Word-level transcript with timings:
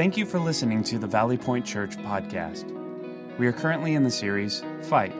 Thank 0.00 0.16
you 0.16 0.24
for 0.24 0.40
listening 0.40 0.82
to 0.84 0.98
the 0.98 1.06
Valley 1.06 1.36
Point 1.36 1.66
Church 1.66 1.98
podcast. 1.98 2.64
We 3.36 3.46
are 3.46 3.52
currently 3.52 3.92
in 3.92 4.02
the 4.02 4.10
series 4.10 4.64
Fight 4.84 5.12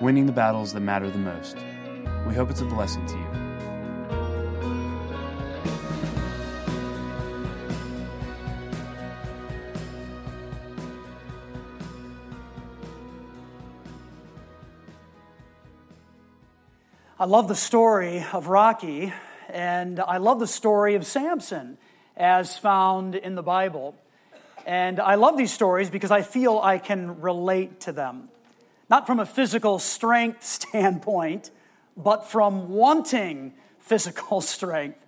Winning 0.00 0.24
the 0.24 0.32
Battles 0.32 0.72
That 0.72 0.80
Matter 0.80 1.10
the 1.10 1.18
Most. 1.18 1.58
We 2.26 2.32
hope 2.32 2.50
it's 2.50 2.62
a 2.62 2.64
blessing 2.64 3.04
to 3.08 3.12
you. 3.12 3.26
I 17.18 17.26
love 17.26 17.48
the 17.48 17.54
story 17.54 18.24
of 18.32 18.46
Rocky, 18.46 19.12
and 19.50 20.00
I 20.00 20.16
love 20.16 20.40
the 20.40 20.46
story 20.46 20.94
of 20.94 21.04
Samson 21.04 21.76
as 22.16 22.56
found 22.56 23.14
in 23.14 23.34
the 23.34 23.42
Bible. 23.42 23.94
And 24.66 25.00
I 25.00 25.16
love 25.16 25.36
these 25.36 25.52
stories 25.52 25.90
because 25.90 26.10
I 26.10 26.22
feel 26.22 26.58
I 26.62 26.78
can 26.78 27.20
relate 27.20 27.80
to 27.80 27.92
them. 27.92 28.28
Not 28.88 29.06
from 29.06 29.20
a 29.20 29.26
physical 29.26 29.78
strength 29.78 30.44
standpoint, 30.44 31.50
but 31.96 32.28
from 32.28 32.70
wanting 32.70 33.54
physical 33.78 34.40
strength. 34.40 34.98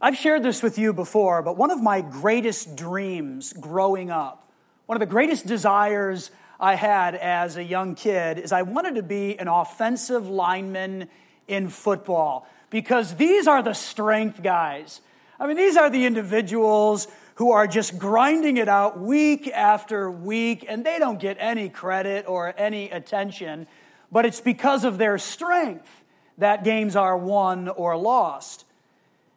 I've 0.00 0.16
shared 0.16 0.42
this 0.42 0.62
with 0.62 0.78
you 0.78 0.94
before, 0.94 1.42
but 1.42 1.58
one 1.58 1.70
of 1.70 1.82
my 1.82 2.00
greatest 2.00 2.74
dreams 2.74 3.52
growing 3.52 4.10
up, 4.10 4.50
one 4.86 4.96
of 4.96 5.00
the 5.00 5.12
greatest 5.12 5.46
desires 5.46 6.30
I 6.58 6.74
had 6.74 7.14
as 7.14 7.56
a 7.56 7.62
young 7.62 7.94
kid, 7.94 8.38
is 8.38 8.50
I 8.50 8.62
wanted 8.62 8.94
to 8.94 9.02
be 9.02 9.38
an 9.38 9.46
offensive 9.46 10.26
lineman 10.26 11.08
in 11.48 11.68
football 11.68 12.46
because 12.70 13.16
these 13.16 13.46
are 13.46 13.62
the 13.62 13.74
strength 13.74 14.42
guys. 14.42 15.02
I 15.38 15.46
mean, 15.46 15.56
these 15.56 15.76
are 15.76 15.90
the 15.90 16.06
individuals 16.06 17.08
who 17.40 17.52
are 17.52 17.66
just 17.66 17.98
grinding 17.98 18.58
it 18.58 18.68
out 18.68 19.00
week 19.00 19.48
after 19.48 20.10
week, 20.10 20.62
and 20.68 20.84
they 20.84 20.98
don't 20.98 21.18
get 21.18 21.38
any 21.40 21.70
credit 21.70 22.28
or 22.28 22.52
any 22.58 22.90
attention, 22.90 23.66
but 24.12 24.26
it's 24.26 24.42
because 24.42 24.84
of 24.84 24.98
their 24.98 25.16
strength 25.16 25.88
that 26.36 26.64
games 26.64 26.96
are 26.96 27.16
won 27.16 27.66
or 27.66 27.96
lost. 27.96 28.66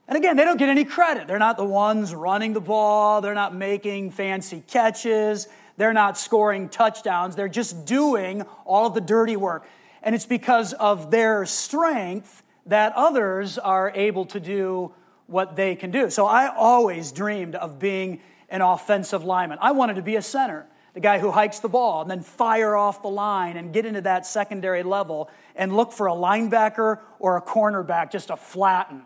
And 0.06 0.18
again, 0.18 0.36
they 0.36 0.44
don't 0.44 0.58
get 0.58 0.68
any 0.68 0.84
credit. 0.84 1.30
They're 1.30 1.40
not 1.40 1.56
the 1.56 1.64
ones 1.64 2.14
running 2.14 2.52
the 2.52 2.60
ball, 2.60 3.22
they're 3.22 3.34
not 3.34 3.56
making 3.56 4.12
fancy 4.12 4.62
catches, 4.68 5.48
they're 5.78 5.94
not 5.94 6.18
scoring 6.18 6.68
touchdowns, 6.68 7.38
they're 7.38 7.48
just 7.48 7.86
doing 7.86 8.42
all 8.66 8.88
of 8.88 8.96
the 8.96 9.00
dirty 9.00 9.38
work. 9.38 9.66
And 10.02 10.14
it's 10.14 10.26
because 10.26 10.74
of 10.74 11.10
their 11.10 11.46
strength 11.46 12.44
that 12.66 12.92
others 12.98 13.58
are 13.58 13.94
able 13.96 14.26
to 14.26 14.42
do 14.42 14.92
what 15.28 15.56
they 15.56 15.76
can 15.76 15.92
do. 15.92 16.10
So 16.10 16.26
I 16.26 16.54
always 16.54 17.12
dreamed 17.12 17.56
of 17.56 17.80
being 17.80 18.22
an 18.50 18.62
offensive 18.62 19.24
lineman. 19.24 19.58
I 19.62 19.72
wanted 19.72 19.96
to 19.96 20.02
be 20.02 20.16
a 20.16 20.22
center, 20.22 20.66
the 20.94 21.00
guy 21.00 21.20
who 21.20 21.32
hikes 21.32 21.60
the 21.60 21.70
ball 21.70 22.02
and 22.02 22.12
then 22.12 22.22
fire 22.22 22.76
off 22.76 23.02
the 23.02 23.10
line 23.10 23.58
and 23.58 23.74
get 23.74 23.86
into 23.86 24.02
that 24.02 24.26
secondary 24.26 24.84
level 24.84 25.30
and 25.56 25.76
look 25.76 25.92
for 25.92 26.08
a 26.08 26.14
linebacker 26.14 27.00
or 27.20 27.38
a 27.38 27.42
cornerback 27.42 28.12
just 28.12 28.28
to 28.28 28.38
flatten. 28.38 29.02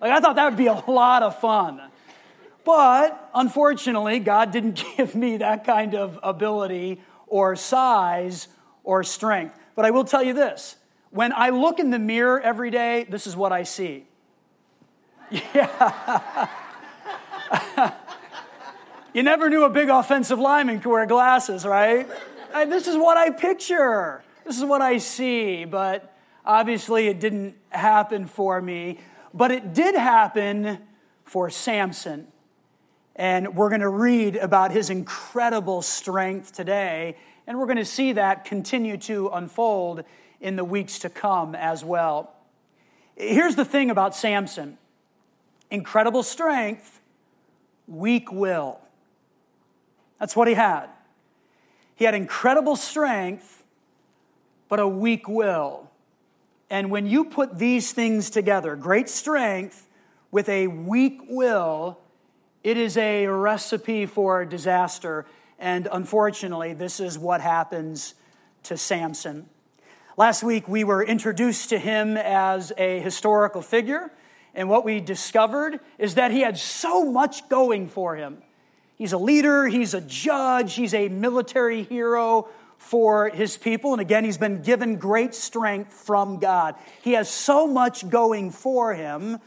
Like 0.00 0.12
I 0.12 0.20
thought 0.20 0.36
that 0.36 0.44
would 0.44 0.58
be 0.58 0.66
a 0.66 0.82
lot 0.86 1.22
of 1.22 1.38
fun. 1.40 1.80
But 2.64 3.30
unfortunately, 3.34 4.18
God 4.18 4.50
didn't 4.50 4.84
give 4.96 5.14
me 5.14 5.38
that 5.38 5.64
kind 5.64 5.94
of 5.94 6.18
ability 6.22 7.00
or 7.26 7.56
size 7.56 8.48
or 8.84 9.02
strength. 9.04 9.58
But 9.74 9.84
I 9.84 9.90
will 9.90 10.04
tell 10.04 10.22
you 10.22 10.34
this 10.34 10.76
when 11.10 11.32
I 11.32 11.50
look 11.50 11.78
in 11.78 11.90
the 11.90 11.98
mirror 11.98 12.40
every 12.40 12.70
day, 12.70 13.06
this 13.08 13.26
is 13.26 13.36
what 13.36 13.52
I 13.52 13.62
see. 13.62 14.06
Yeah. 15.30 16.48
you 19.14 19.22
never 19.22 19.48
knew 19.48 19.64
a 19.64 19.70
big 19.70 19.88
offensive 19.88 20.38
lineman 20.38 20.80
could 20.80 20.90
wear 20.90 21.06
glasses, 21.06 21.64
right? 21.64 22.08
This 22.52 22.88
is 22.88 22.96
what 22.96 23.16
I 23.16 23.30
picture. 23.30 24.22
This 24.44 24.58
is 24.58 24.64
what 24.64 24.82
I 24.82 24.98
see. 24.98 25.64
But 25.64 26.12
obviously, 26.44 27.06
it 27.06 27.20
didn't 27.20 27.56
happen 27.70 28.26
for 28.26 28.60
me. 28.60 28.98
But 29.32 29.52
it 29.52 29.72
did 29.72 29.94
happen 29.94 30.78
for 31.24 31.50
Samson. 31.50 32.26
And 33.14 33.54
we're 33.54 33.68
going 33.68 33.82
to 33.82 33.88
read 33.88 34.36
about 34.36 34.72
his 34.72 34.90
incredible 34.90 35.82
strength 35.82 36.52
today. 36.52 37.16
And 37.46 37.58
we're 37.58 37.66
going 37.66 37.76
to 37.76 37.84
see 37.84 38.12
that 38.12 38.44
continue 38.44 38.96
to 38.98 39.28
unfold 39.28 40.04
in 40.40 40.56
the 40.56 40.64
weeks 40.64 41.00
to 41.00 41.10
come 41.10 41.54
as 41.54 41.84
well. 41.84 42.34
Here's 43.16 43.54
the 43.54 43.64
thing 43.64 43.90
about 43.90 44.16
Samson 44.16 44.78
incredible 45.70 46.22
strength, 46.22 47.00
weak 47.86 48.30
will. 48.32 48.80
That's 50.18 50.36
what 50.36 50.48
he 50.48 50.54
had. 50.54 50.86
He 51.94 52.04
had 52.04 52.14
incredible 52.14 52.76
strength, 52.76 53.64
but 54.68 54.80
a 54.80 54.88
weak 54.88 55.28
will. 55.28 55.90
And 56.70 56.90
when 56.90 57.06
you 57.06 57.24
put 57.24 57.58
these 57.58 57.92
things 57.92 58.30
together, 58.30 58.76
great 58.76 59.08
strength 59.08 59.88
with 60.30 60.48
a 60.48 60.68
weak 60.68 61.20
will, 61.28 61.98
it 62.62 62.76
is 62.76 62.96
a 62.96 63.26
recipe 63.26 64.06
for 64.06 64.44
disaster. 64.44 65.26
And 65.58 65.88
unfortunately, 65.90 66.74
this 66.74 67.00
is 67.00 67.18
what 67.18 67.40
happens 67.40 68.14
to 68.64 68.76
Samson. 68.76 69.48
Last 70.16 70.42
week, 70.42 70.68
we 70.68 70.84
were 70.84 71.02
introduced 71.02 71.70
to 71.70 71.78
him 71.78 72.16
as 72.16 72.72
a 72.76 73.00
historical 73.00 73.62
figure. 73.62 74.12
And 74.54 74.68
what 74.68 74.84
we 74.84 75.00
discovered 75.00 75.80
is 75.98 76.16
that 76.16 76.32
he 76.32 76.40
had 76.40 76.58
so 76.58 77.04
much 77.04 77.48
going 77.48 77.88
for 77.88 78.16
him. 78.16 78.38
He's 78.96 79.12
a 79.12 79.18
leader, 79.18 79.66
he's 79.66 79.94
a 79.94 80.00
judge, 80.00 80.74
he's 80.74 80.92
a 80.92 81.08
military 81.08 81.84
hero 81.84 82.48
for 82.76 83.28
his 83.28 83.56
people. 83.56 83.92
And 83.92 84.00
again, 84.00 84.24
he's 84.24 84.38
been 84.38 84.62
given 84.62 84.96
great 84.96 85.34
strength 85.34 85.92
from 85.92 86.38
God. 86.38 86.74
He 87.02 87.12
has 87.12 87.30
so 87.30 87.66
much 87.66 88.08
going 88.08 88.50
for 88.50 88.94
him, 88.94 89.38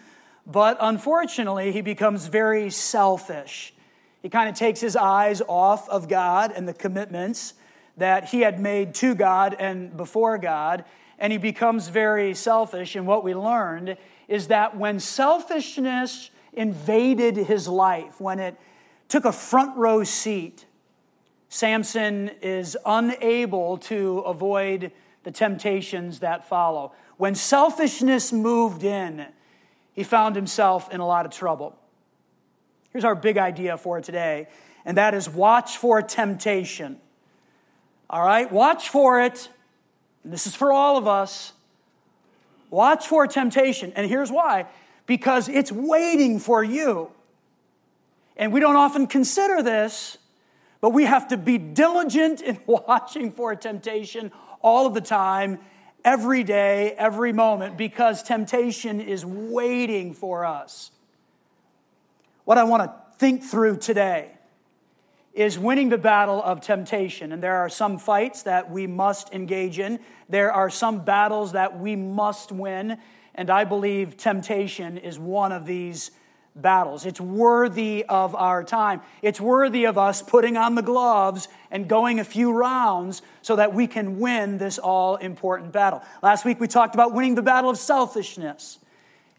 but 0.48 0.78
unfortunately, 0.80 1.72
he 1.72 1.82
becomes 1.82 2.28
very 2.28 2.70
selfish. 2.70 3.74
He 4.22 4.30
kind 4.30 4.50
of 4.50 4.56
takes 4.56 4.80
his 4.80 4.96
eyes 4.96 5.42
off 5.48 5.90
of 5.90 6.08
God 6.08 6.54
and 6.56 6.68
the 6.68 6.74
commitments 6.74 7.56
that 7.98 8.30
he 8.30 8.42
had 8.42 8.60
made 8.60 8.96
to 8.96 9.14
God 9.16 9.56
and 9.60 9.96
before 9.96 10.38
God, 10.38 10.86
and 11.20 11.32
he 11.32 11.38
becomes 11.38 11.90
very 11.90 12.34
selfish. 12.34 12.96
And 12.96 13.06
what 13.06 13.24
we 13.24 13.36
learned 13.36 13.98
is 14.28 14.48
that 14.48 14.78
when 14.78 15.00
selfishness 15.00 16.30
invaded 16.54 17.36
his 17.36 17.68
life, 17.68 18.20
when 18.20 18.40
it 18.40 18.58
took 19.08 19.26
a 19.26 19.32
front 19.32 19.76
row 19.78 20.04
seat, 20.04 20.66
Samson 21.50 22.32
is 22.42 22.78
unable 22.86 23.78
to 23.78 24.20
avoid 24.20 24.92
the 25.24 25.32
temptations 25.32 26.20
that 26.20 26.48
follow. 26.48 26.94
When 27.18 27.36
selfishness 27.36 28.34
moved 28.34 28.84
in, 28.84 29.26
he 29.94 30.04
found 30.04 30.36
himself 30.36 30.92
in 30.92 31.00
a 31.00 31.06
lot 31.06 31.26
of 31.26 31.32
trouble. 31.32 31.78
Here's 32.92 33.06
our 33.06 33.16
big 33.16 33.38
idea 33.38 33.78
for 33.78 34.02
today, 34.02 34.48
and 34.86 34.98
that 34.98 35.14
is 35.14 35.30
watch 35.30 35.78
for 35.78 36.02
temptation. 36.02 37.00
All 38.10 38.24
right, 38.24 38.52
watch 38.52 38.90
for 38.90 39.22
it. 39.22 39.50
And 40.24 40.32
this 40.32 40.48
is 40.48 40.56
for 40.56 40.72
all 40.72 40.98
of 40.98 41.08
us. 41.08 41.54
Watch 42.74 43.08
for 43.08 43.28
temptation. 43.28 43.94
And 43.96 44.10
here's 44.10 44.32
why 44.32 44.66
because 45.06 45.48
it's 45.48 45.72
waiting 45.72 46.40
for 46.40 46.64
you. 46.64 47.12
And 48.36 48.52
we 48.52 48.60
don't 48.60 48.78
often 48.78 49.06
consider 49.06 49.62
this, 49.62 50.18
but 50.82 50.90
we 50.90 51.04
have 51.04 51.28
to 51.28 51.38
be 51.38 51.60
diligent 51.60 52.42
in 52.42 52.60
watching 52.66 53.32
for 53.32 53.56
temptation 53.56 54.32
all 54.60 54.88
of 54.88 54.96
the 54.96 55.02
time, 55.02 55.60
every 56.04 56.44
day, 56.44 56.94
every 56.98 57.32
moment, 57.32 57.78
because 57.78 58.24
temptation 58.24 59.00
is 59.00 59.24
waiting 59.24 60.14
for 60.16 60.44
us. 60.44 60.90
What 62.44 62.58
I 62.58 62.64
want 62.64 62.86
to 62.86 62.94
think 63.20 63.44
through 63.44 63.78
today 63.78 64.32
is 65.34 65.58
winning 65.58 65.90
the 65.90 65.98
battle 65.98 66.42
of 66.44 66.62
temptation. 66.62 67.32
And 67.32 67.42
there 67.42 67.58
are 67.58 67.70
some 67.70 67.98
fights 67.98 68.44
that 68.44 68.70
we 68.70 68.88
must 68.88 69.34
engage 69.34 69.80
in, 69.80 70.00
there 70.30 70.52
are 70.52 70.70
some 70.70 71.04
battles 71.04 71.54
that 71.54 71.80
we 71.80 71.96
must 71.96 72.52
win. 72.52 72.98
And 73.36 73.50
I 73.50 73.64
believe 73.64 74.16
temptation 74.16 74.98
is 74.98 75.18
one 75.18 75.52
of 75.52 75.66
these 75.66 76.12
battles. 76.56 77.06
It's 77.06 77.20
worthy 77.20 78.06
of 78.08 78.36
our 78.36 78.64
time. 78.64 79.02
It's 79.24 79.42
worthy 79.42 79.86
of 79.86 79.98
us 79.98 80.22
putting 80.22 80.56
on 80.56 80.76
the 80.76 80.84
gloves 80.84 81.48
and 81.72 81.88
going 81.88 82.20
a 82.20 82.24
few 82.24 82.54
rounds 82.54 83.24
so 83.42 83.56
that 83.56 83.74
we 83.74 83.88
can 83.88 84.20
win 84.20 84.60
this 84.60 84.78
all 84.78 85.16
important 85.16 85.72
battle. 85.72 86.04
Last 86.22 86.46
week 86.46 86.60
we 86.60 86.68
talked 86.68 86.94
about 86.94 87.14
winning 87.14 87.34
the 87.34 87.42
battle 87.42 87.72
of 87.72 87.78
selfishness. 87.80 88.78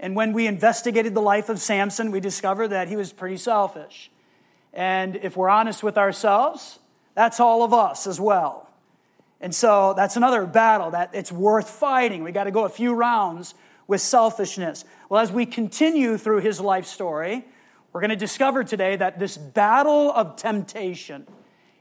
And 0.01 0.17
when 0.17 0.33
we 0.33 0.49
investigated 0.49 1.15
the 1.15 1.23
life 1.23 1.49
of 1.49 1.61
Samson, 1.61 2.11
we 2.11 2.19
discovered 2.19 2.69
that 2.69 2.89
he 2.89 2.97
was 2.97 3.13
pretty 3.13 3.37
selfish. 3.37 4.11
And 4.75 5.17
if 5.17 5.37
we're 5.37 5.49
honest 5.49 5.83
with 5.83 5.97
ourselves, 5.97 6.81
that's 7.15 7.41
all 7.41 7.63
of 7.63 7.73
us 7.73 8.07
as 8.07 8.21
well. 8.21 8.69
And 9.41 9.55
so 9.55 9.95
that's 9.97 10.17
another 10.17 10.47
battle 10.47 10.91
that 10.91 11.11
it's 11.15 11.31
worth 11.31 11.71
fighting. 11.71 12.25
We 12.25 12.33
got 12.33 12.45
to 12.45 12.51
go 12.51 12.65
a 12.65 12.69
few 12.69 12.93
rounds 12.93 13.55
with 13.87 14.01
selfishness. 14.01 14.85
Well, 15.09 15.21
as 15.21 15.31
we 15.31 15.47
continue 15.47 16.19
through 16.19 16.41
his 16.41 16.61
life 16.61 16.87
story, 16.87 17.45
We're 17.95 18.01
going 18.01 18.11
to 18.11 18.17
discover 18.17 18.65
today 18.65 18.97
that 18.97 19.21
this 19.21 19.37
battle 19.37 20.11
of 20.11 20.35
temptation, 20.35 21.29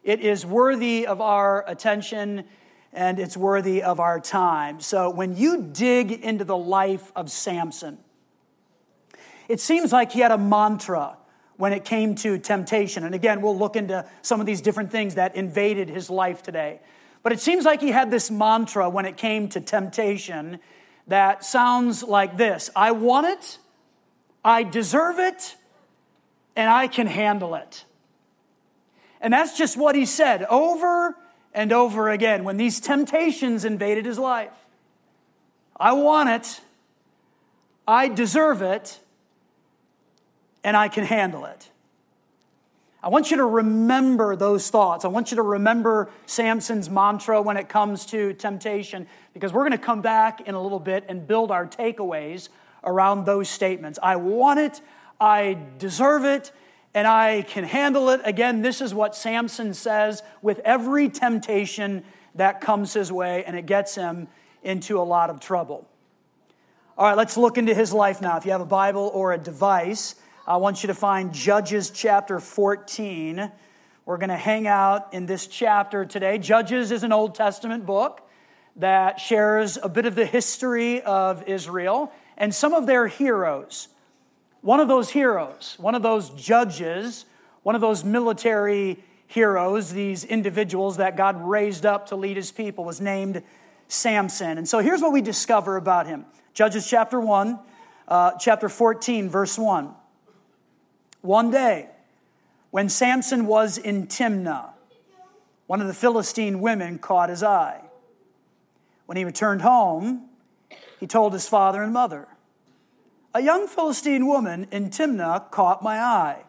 it 0.04 0.19
is 0.19 0.45
worthy 0.45 1.07
of 1.07 1.22
our 1.22 1.68
attention 1.68 2.44
and 2.94 3.18
it's 3.18 3.36
worthy 3.36 3.81
of 3.81 4.00
our 4.00 4.19
time. 4.19 4.80
So 4.80 5.10
when 5.10 5.36
you 5.36 5.63
dig 5.74 6.12
into 6.12 6.45
the 6.45 6.56
life 6.56 7.12
of 7.16 7.31
Samson, 7.31 7.98
it 9.50 9.60
seems 9.60 9.92
like 9.92 10.12
he 10.12 10.19
had 10.19 10.31
a 10.31 10.38
mantra 10.38 11.18
when 11.58 11.74
it 11.74 11.86
came 11.86 12.16
to 12.16 12.38
temptation. 12.38 13.04
And 13.04 13.14
again, 13.14 13.42
we'll 13.42 13.58
look 13.58 13.76
into 13.76 14.06
some 14.22 14.40
of 14.40 14.46
these 14.46 14.62
different 14.62 14.92
things 14.92 15.16
that 15.16 15.36
invaded 15.36 15.90
his 15.90 16.10
life 16.10 16.42
today. 16.42 16.80
But 17.22 17.32
it 17.32 17.40
seems 17.40 17.64
like 17.64 17.80
he 17.80 17.90
had 17.90 18.12
this 18.12 18.30
mantra 18.30 18.90
when 18.90 19.06
it 19.06 19.18
came 19.18 19.48
to 19.50 19.62
temptation 19.62 20.60
that 21.08 21.44
sounds 21.44 22.04
like 22.04 22.38
this 22.38 22.70
I 22.76 22.92
want 22.92 23.28
it, 23.28 23.58
I 24.44 24.64
deserve 24.64 25.20
it, 25.20 25.56
and 26.56 26.70
I 26.70 26.88
can 26.88 27.08
handle 27.08 27.56
it. 27.56 27.86
And 29.22 29.34
that's 29.34 29.58
just 29.58 29.78
what 29.78 29.96
he 29.96 30.06
said 30.06 30.44
over 30.50 31.16
and 31.54 31.72
over 31.72 32.10
again 32.10 32.44
when 32.44 32.58
these 32.58 32.80
temptations 32.80 33.64
invaded 33.64 34.06
his 34.06 34.20
life. 34.20 34.54
I 35.78 35.94
want 35.94 36.30
it, 36.30 36.62
I 37.88 38.10
deserve 38.10 38.62
it, 38.62 39.00
and 40.63 40.77
I 40.77 40.88
can 40.88 41.04
handle 41.04 41.45
it. 41.45 41.69
I 43.01 43.10
want 43.10 43.31
you 43.31 43.38
to 43.38 43.45
remember 43.45 44.38
those 44.38 44.69
thoughts. 44.69 45.04
I 45.04 45.10
want 45.10 45.31
you 45.31 45.36
to 45.36 45.42
remember 45.42 46.10
Samson's 46.25 46.89
mantra 46.89 47.42
when 47.42 47.57
it 47.57 47.68
comes 47.68 48.06
to 48.07 48.33
temptation, 48.33 49.07
because 49.33 49.51
we're 49.51 49.68
going 49.68 49.74
to 49.74 49.77
come 49.77 50.01
back 50.01 50.48
in 50.48 50.56
a 50.56 50.62
little 50.62 50.80
bit 50.80 51.04
and 51.10 51.27
build 51.27 51.51
our 51.51 51.68
takeaways 51.68 52.48
around 52.83 53.25
those 53.25 53.50
statements. 53.50 54.00
I 54.01 54.15
want 54.15 54.60
it, 54.60 54.80
I 55.19 55.57
deserve 55.80 56.24
it, 56.24 56.54
and 56.94 57.06
I 57.06 57.42
can 57.42 57.66
handle 57.66 58.09
it. 58.09 58.21
Again, 58.24 58.62
this 58.62 58.80
is 58.80 58.94
what 58.94 59.16
Samson 59.16 59.74
says 59.74 60.24
with 60.42 60.59
every 60.59 61.09
temptation 61.09 62.04
that 62.36 62.62
comes 62.62 62.94
his 62.94 63.12
way, 63.12 63.44
and 63.44 63.57
it 63.57 63.66
gets 63.66 63.95
him 63.95 64.30
into 64.63 65.00
a 65.00 65.04
lot 65.04 65.30
of 65.30 65.42
trouble. 65.42 65.86
All 66.98 67.07
right, 67.07 67.18
let's 67.18 67.36
look 67.36 67.57
into 67.57 67.74
his 67.74 67.92
life 67.92 68.21
now. 68.21 68.38
If 68.38 68.45
you 68.45 68.51
have 68.51 68.62
a 68.62 68.66
Bible 68.66 69.12
or 69.13 69.33
a 69.33 69.38
device, 69.38 70.16
I 70.45 70.57
want 70.57 70.84
you 70.84 70.88
to 70.88 70.94
find 70.94 71.31
Judges 71.31 71.90
chapter 71.90 72.38
14. 72.38 73.50
We're 74.06 74.18
going 74.18 74.28
to 74.28 74.36
hang 74.36 74.68
out 74.68 75.13
in 75.13 75.25
this 75.25 75.48
chapter 75.48 76.04
today. 76.04 76.38
Judges 76.38 76.92
is 76.92 77.04
an 77.04 77.13
Old 77.13 77.34
Testament 77.34 77.86
book 77.86 78.30
that 78.75 79.22
shares 79.22 79.78
a 79.81 79.88
bit 79.88 80.06
of 80.06 80.16
the 80.16 80.25
history 80.25 81.01
of 81.01 81.48
Israel 81.48 82.12
and 82.36 82.54
some 82.54 82.74
of 82.74 82.88
their 82.88 83.07
heroes. 83.07 83.88
One 84.60 84.81
of 84.81 84.90
those 84.90 85.10
heroes, 85.10 85.78
one 85.80 85.95
of 85.95 86.04
those 86.04 86.30
judges, 86.31 87.24
one 87.62 87.75
of 87.75 87.80
those 87.80 88.04
military 88.04 89.01
heroes, 89.28 89.94
these 89.94 90.25
individuals 90.25 90.98
that 90.98 91.16
God 91.16 91.42
raised 91.42 91.86
up 91.86 92.07
to 92.07 92.18
lead 92.18 92.36
his 92.36 92.51
people, 92.51 92.84
was 92.84 93.00
named 93.00 93.44
Samson. 93.88 94.57
And 94.57 94.68
so 94.68 94.80
here's 94.80 95.01
what 95.01 95.13
we 95.13 95.22
discover 95.22 95.78
about 95.78 96.06
him 96.06 96.25
Judges 96.54 96.86
chapter 96.86 97.22
1, 97.22 97.60
uh, 98.10 98.31
chapter 98.40 98.68
14, 98.68 99.30
verse 99.30 99.57
1. 99.57 100.03
One 101.24 101.52
day, 101.52 101.88
when 102.70 102.90
Samson 102.90 103.46
was 103.46 103.78
in 103.78 104.08
Timnah, 104.08 104.72
one 105.68 105.80
of 105.80 105.88
the 105.88 105.94
Philistine 105.94 106.60
women 106.60 107.00
caught 107.00 107.30
his 107.30 107.42
eye. 107.42 107.80
When 109.06 109.16
he 109.16 109.24
returned 109.24 109.62
home, 109.62 110.28
he 111.00 111.08
told 111.08 111.31
his 111.31 111.48
father 111.48 111.81
and 111.81 111.94
mother, 111.94 112.28
A 113.34 113.42
young 113.42 113.70
Philistine 113.70 114.28
woman 114.28 114.68
in 114.70 114.90
Timnah 114.90 115.50
caught 115.50 115.81
my 115.81 115.98
eye. 115.98 116.44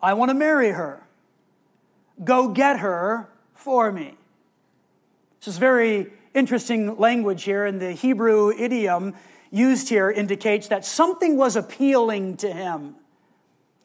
I 0.00 0.14
want 0.14 0.30
to 0.30 0.34
marry 0.34 0.70
her. 0.70 1.06
Go 2.24 2.48
get 2.48 2.78
her 2.78 3.28
for 3.52 3.92
me. 3.92 4.16
This 5.40 5.48
is 5.48 5.58
very 5.58 6.14
interesting 6.32 6.96
language 6.96 7.42
here, 7.44 7.66
and 7.66 7.78
the 7.78 7.92
Hebrew 7.92 8.52
idiom 8.52 9.14
used 9.50 9.90
here 9.90 10.10
indicates 10.10 10.68
that 10.68 10.86
something 10.86 11.36
was 11.36 11.56
appealing 11.56 12.38
to 12.38 12.50
him. 12.50 12.96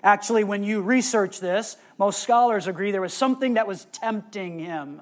Actually, 0.03 0.43
when 0.43 0.63
you 0.63 0.81
research 0.81 1.39
this, 1.39 1.77
most 1.97 2.23
scholars 2.23 2.67
agree 2.67 2.91
there 2.91 3.01
was 3.01 3.13
something 3.13 3.53
that 3.53 3.67
was 3.67 3.85
tempting 3.85 4.59
him. 4.59 5.01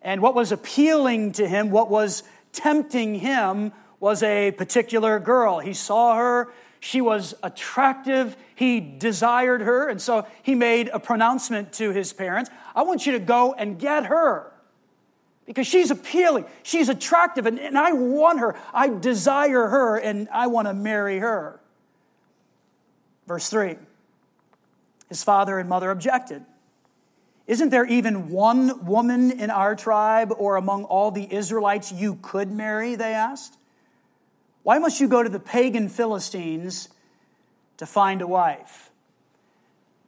And 0.00 0.22
what 0.22 0.34
was 0.34 0.52
appealing 0.52 1.32
to 1.32 1.48
him, 1.48 1.70
what 1.70 1.90
was 1.90 2.22
tempting 2.52 3.16
him, 3.16 3.72
was 3.98 4.22
a 4.22 4.52
particular 4.52 5.18
girl. 5.18 5.58
He 5.58 5.72
saw 5.72 6.16
her, 6.16 6.52
she 6.78 7.00
was 7.00 7.34
attractive, 7.42 8.36
he 8.54 8.78
desired 8.78 9.62
her, 9.62 9.88
and 9.88 10.00
so 10.00 10.26
he 10.42 10.54
made 10.54 10.88
a 10.92 11.00
pronouncement 11.00 11.72
to 11.74 11.90
his 11.90 12.12
parents 12.12 12.50
I 12.74 12.82
want 12.82 13.06
you 13.06 13.12
to 13.12 13.18
go 13.18 13.54
and 13.54 13.78
get 13.78 14.06
her. 14.06 14.52
Because 15.46 15.66
she's 15.66 15.90
appealing, 15.90 16.44
she's 16.62 16.88
attractive, 16.88 17.46
and, 17.46 17.58
and 17.58 17.78
I 17.78 17.92
want 17.92 18.40
her. 18.40 18.56
I 18.74 18.88
desire 18.88 19.68
her, 19.68 19.96
and 19.96 20.28
I 20.32 20.48
want 20.48 20.68
to 20.68 20.74
marry 20.74 21.18
her. 21.18 21.58
Verse 23.26 23.48
3 23.48 23.76
his 25.08 25.22
father 25.22 25.58
and 25.58 25.68
mother 25.68 25.90
objected. 25.90 26.44
Isn't 27.46 27.70
there 27.70 27.86
even 27.86 28.30
one 28.30 28.86
woman 28.86 29.30
in 29.30 29.50
our 29.50 29.76
tribe 29.76 30.32
or 30.36 30.56
among 30.56 30.84
all 30.84 31.10
the 31.10 31.32
Israelites 31.32 31.92
you 31.92 32.18
could 32.20 32.50
marry? 32.50 32.96
They 32.96 33.14
asked. 33.14 33.56
Why 34.64 34.78
must 34.78 35.00
you 35.00 35.06
go 35.06 35.22
to 35.22 35.28
the 35.28 35.38
pagan 35.38 35.88
Philistines 35.88 36.88
to 37.76 37.86
find 37.86 38.20
a 38.20 38.26
wife? 38.26 38.90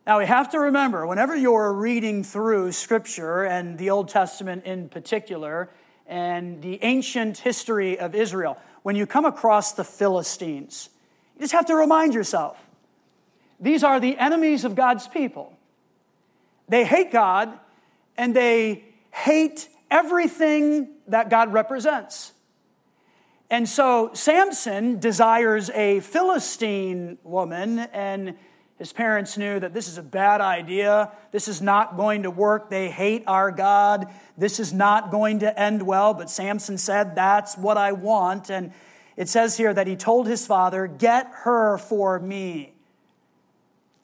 Now, 0.05 0.19
we 0.19 0.27
have 0.27 0.51
to 0.51 0.59
remember 0.59 1.07
whenever 1.07 1.37
you're 1.37 1.73
reading 1.73 2.25
through 2.25 2.73
Scripture 2.73 3.45
and 3.45 3.79
the 3.79 3.91
Old 3.91 4.09
Testament 4.09 4.65
in 4.65 4.89
particular, 4.89 5.69
and 6.09 6.63
the 6.63 6.83
ancient 6.83 7.39
history 7.39 7.99
of 7.99 8.15
Israel, 8.15 8.57
when 8.83 8.97
you 8.97 9.07
come 9.07 9.27
across 9.27 9.73
the 9.73 9.85
Philistines, 9.85 10.89
you 11.37 11.43
just 11.43 11.53
have 11.53 11.67
to 11.67 11.77
remind 11.77 12.15
yourself 12.15 12.59
these 13.61 13.83
are 13.83 13.99
the 14.01 14.17
enemies 14.19 14.65
of 14.65 14.75
God's 14.75 15.09
people. 15.09 15.53
They 16.69 16.85
hate 16.85 17.11
God 17.11 17.59
and 18.17 18.35
they 18.35 18.85
hate 19.11 19.69
everything 19.91 20.89
that 21.09 21.31
God 21.31 21.53
represents. 21.53 22.33
And 23.51 23.69
so 23.69 24.11
Samson 24.13 24.99
desires 25.01 25.71
a 25.71 26.01
Philistine 26.01 27.17
woman, 27.25 27.79
and 27.79 28.37
his 28.79 28.93
parents 28.93 29.39
knew 29.39 29.59
that 29.59 29.73
this 29.73 29.89
is 29.89 29.97
a 29.97 30.03
bad 30.03 30.43
idea. 30.43 31.11
This 31.33 31.49
is 31.49 31.63
not 31.63 31.97
going 31.97 32.25
to 32.25 32.31
work. 32.31 32.69
They 32.69 32.91
hate 32.91 33.25
our 33.27 33.51
God. 33.51 34.13
This 34.37 34.61
is 34.61 34.75
not 34.75 35.11
going 35.11 35.39
to 35.39 35.59
end 35.59 35.83
well. 35.83 36.13
But 36.13 36.29
Samson 36.29 36.77
said, 36.77 37.17
That's 37.17 37.57
what 37.57 37.79
I 37.79 37.93
want. 37.93 38.51
And 38.51 38.73
it 39.17 39.31
says 39.31 39.57
here 39.57 39.73
that 39.73 39.87
he 39.87 39.97
told 39.97 40.29
his 40.29 40.47
father, 40.47 40.87
Get 40.87 41.27
her 41.45 41.79
for 41.79 42.21
me 42.21 42.75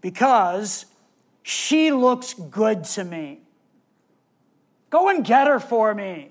because 0.05 0.85
she 1.43 1.91
looks 1.91 2.35
good 2.35 2.85
to 2.85 3.03
me. 3.03 3.41
Go 4.91 5.09
and 5.09 5.25
get 5.25 5.47
her 5.47 5.59
for 5.59 5.95
me. 5.95 6.31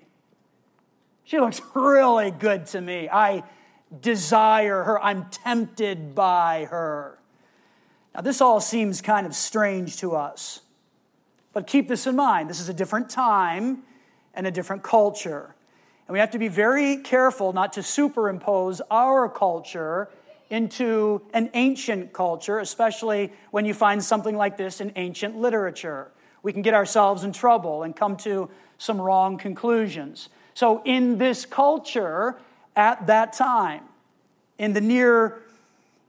She 1.24 1.40
looks 1.40 1.60
really 1.74 2.30
good 2.30 2.68
to 2.68 2.82
me. 2.82 3.10
I 3.10 3.42
desire 4.00 4.84
her. 4.84 5.02
I'm 5.02 5.26
tempted 5.32 6.14
by 6.14 6.68
her. 6.70 7.18
Now, 8.14 8.22
this 8.22 8.42
all 8.42 8.62
seems 8.62 9.02
kind 9.02 9.26
of 9.26 9.34
strange 9.34 9.98
to 10.02 10.16
us. 10.16 10.62
But 11.52 11.66
keep 11.66 11.88
this 11.88 12.06
in 12.06 12.16
mind 12.16 12.52
this 12.52 12.60
is 12.60 12.70
a 12.70 12.76
different 12.76 13.10
time 13.10 13.82
and 14.36 14.46
a 14.46 14.52
different 14.52 14.84
culture. 14.84 15.56
And 16.08 16.14
we 16.14 16.20
have 16.20 16.30
to 16.30 16.40
be 16.40 16.48
very 16.48 16.98
careful 16.98 17.54
not 17.54 17.74
to 17.74 17.82
superimpose 17.82 18.82
our 18.92 19.28
culture 19.28 20.10
into 20.54 21.20
an 21.34 21.50
ancient 21.56 22.14
culture, 22.14 22.60
especially 22.60 23.34
when 23.50 23.66
you 23.66 23.74
find 23.74 24.04
something 24.04 24.38
like 24.38 24.56
this 24.56 24.82
in 24.82 24.94
ancient 24.96 25.36
literature. 25.36 26.12
We 26.44 26.54
can 26.54 26.62
get 26.62 26.76
ourselves 26.76 27.24
in 27.24 27.34
trouble 27.34 27.82
and 27.82 27.96
come 27.96 28.18
to 28.18 28.52
some 28.78 29.02
wrong 29.02 29.40
conclusions. 29.40 30.30
So, 30.54 30.84
in 30.86 31.18
this 31.18 31.48
culture 31.48 32.36
at 32.76 33.08
that 33.08 33.34
time, 33.34 33.82
in 34.60 34.74
the 34.74 34.82
near 34.82 35.42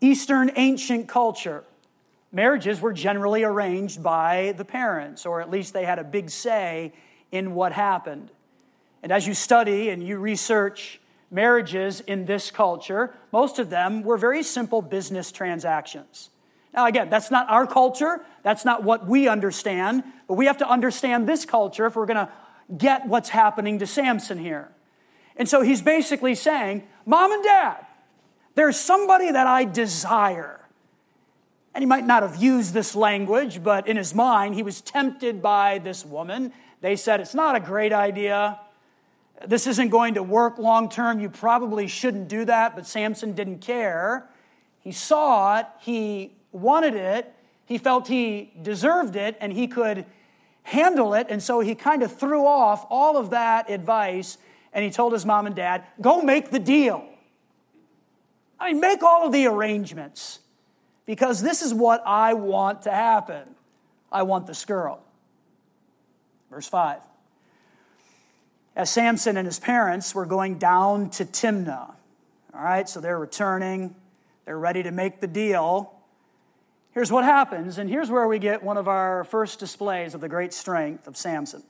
Eastern 0.03 0.51
ancient 0.57 1.09
culture, 1.09 1.65
marriages 2.31 2.83
were 2.83 2.93
generally 2.93 3.45
arranged 3.45 4.03
by 4.03 4.53
the 4.59 4.65
parents, 4.67 5.25
or 5.25 5.41
at 5.41 5.51
least 5.51 5.73
they 5.73 5.87
had 5.87 5.99
a 5.99 6.05
big 6.05 6.29
say 6.29 6.93
in 7.33 7.55
what 7.55 7.73
happened. 7.73 8.31
And 9.03 9.11
as 9.11 9.27
you 9.27 9.33
study 9.33 9.89
and 9.89 10.07
you 10.07 10.19
research 10.19 11.01
marriages 11.31 12.01
in 12.01 12.27
this 12.27 12.51
culture, 12.51 13.15
most 13.33 13.59
of 13.59 13.71
them 13.71 14.03
were 14.03 14.17
very 14.17 14.43
simple 14.43 14.83
business 14.83 15.33
transactions. 15.33 16.31
Now, 16.75 16.87
again, 16.87 17.09
that's 17.09 17.31
not 17.31 17.49
our 17.49 17.67
culture. 17.67 18.25
That's 18.43 18.65
not 18.65 18.83
what 18.83 19.07
we 19.07 19.29
understand. 19.29 20.03
But 20.27 20.35
we 20.35 20.47
have 20.47 20.59
to 20.59 20.69
understand 20.69 21.29
this 21.29 21.45
culture 21.45 21.87
if 21.87 21.95
we're 21.95 22.07
going 22.07 22.27
to 22.27 22.33
get 22.77 23.07
what's 23.07 23.29
happening 23.29 23.79
to 23.79 23.87
Samson 23.87 24.39
here. 24.39 24.71
And 25.37 25.49
so 25.49 25.63
he's 25.63 25.83
basically 25.83 26.35
saying, 26.35 26.83
Mom 27.07 27.33
and 27.33 27.45
Dad, 27.45 27.87
there's 28.55 28.79
somebody 28.79 29.31
that 29.31 29.47
I 29.47 29.65
desire. 29.65 30.61
And 31.75 31.83
he 31.83 31.87
might 31.87 32.07
not 32.07 32.23
have 32.23 32.43
used 32.43 32.73
this 32.73 32.95
language, 32.95 33.63
but 33.63 33.89
in 33.89 33.97
his 33.97 34.15
mind, 34.15 34.55
he 34.55 34.63
was 34.63 34.81
tempted 34.81 35.43
by 35.43 35.79
this 35.79 36.05
woman. 36.05 36.53
They 36.81 36.97
said, 36.97 37.21
It's 37.21 37.35
not 37.35 37.57
a 37.57 37.61
great 37.61 37.93
idea. 37.93 38.61
This 39.47 39.67
isn't 39.67 39.89
going 39.89 40.15
to 40.15 40.23
work 40.23 40.59
long 40.59 40.89
term. 40.89 41.21
You 41.21 41.29
probably 41.29 41.87
shouldn't 41.87 42.29
do 42.29 42.45
that. 42.45 42.75
But 42.77 42.87
Samson 42.87 43.33
didn't 43.33 43.59
care. 43.59 44.29
He 44.81 44.93
saw 44.93 45.61
it, 45.61 45.67
he 45.81 46.35
wanted 46.53 46.95
it, 46.95 47.35
he 47.65 47.79
felt 47.79 48.07
he 48.07 48.53
deserved 48.61 49.17
it, 49.17 49.35
and 49.41 49.51
he 49.51 49.67
could 49.67 50.05
handle 50.63 51.15
it. 51.15 51.29
And 51.31 51.43
so 51.43 51.61
he 51.61 51.75
kind 51.75 52.03
of 52.03 52.15
threw 52.19 52.47
off 52.47 52.87
all 52.91 53.17
of 53.17 53.31
that 53.31 53.71
advice 53.71 54.37
and 54.75 54.85
he 54.85 54.91
told 54.91 55.13
his 55.13 55.25
mom 55.25 55.47
and 55.47 55.55
dad, 55.55 55.85
Go 56.01 56.21
make 56.21 56.51
the 56.51 56.59
deal. 56.59 57.09
I 58.59 58.73
mean, 58.73 58.81
make 58.81 59.03
all 59.03 59.27
of 59.27 59.33
the 59.33 59.47
arrangements 59.47 60.41
because 61.07 61.41
this 61.41 61.63
is 61.63 61.73
what 61.73 62.03
I 62.05 62.35
want 62.35 62.83
to 62.83 62.91
happen. 62.91 63.55
I 64.11 64.23
want 64.23 64.47
this 64.47 64.65
girl. 64.65 65.03
Verse 66.51 66.67
5. 66.67 66.99
As 68.77 68.91
Samson 68.91 69.37
and 69.37 69.47
his 69.47 69.61
parents 69.61 70.15
were 70.15 70.27
going 70.27 70.59
down 70.59 71.11
to 71.11 71.25
Timnah, 71.25 71.95
all 72.55 72.63
right, 72.63 72.89
so 72.89 73.01
they're 73.01 73.19
returning, 73.19 73.95
they're 74.45 74.59
ready 74.59 74.83
to 74.83 74.91
make 74.91 75.21
the 75.21 75.27
deal. 75.27 75.93
Here's 76.93 77.11
what 77.11 77.25
happens, 77.25 77.79
and 77.79 77.89
here's 77.89 78.11
where 78.11 78.27
we 78.27 78.39
get 78.39 78.63
one 78.63 78.77
of 78.77 78.89
our 78.89 79.25
first 79.25 79.59
displays 79.59 80.15
of 80.15 80.21
the 80.21 80.29
great 80.29 80.53
strength 80.53 81.07
of 81.07 81.17
Samson. 81.17 81.63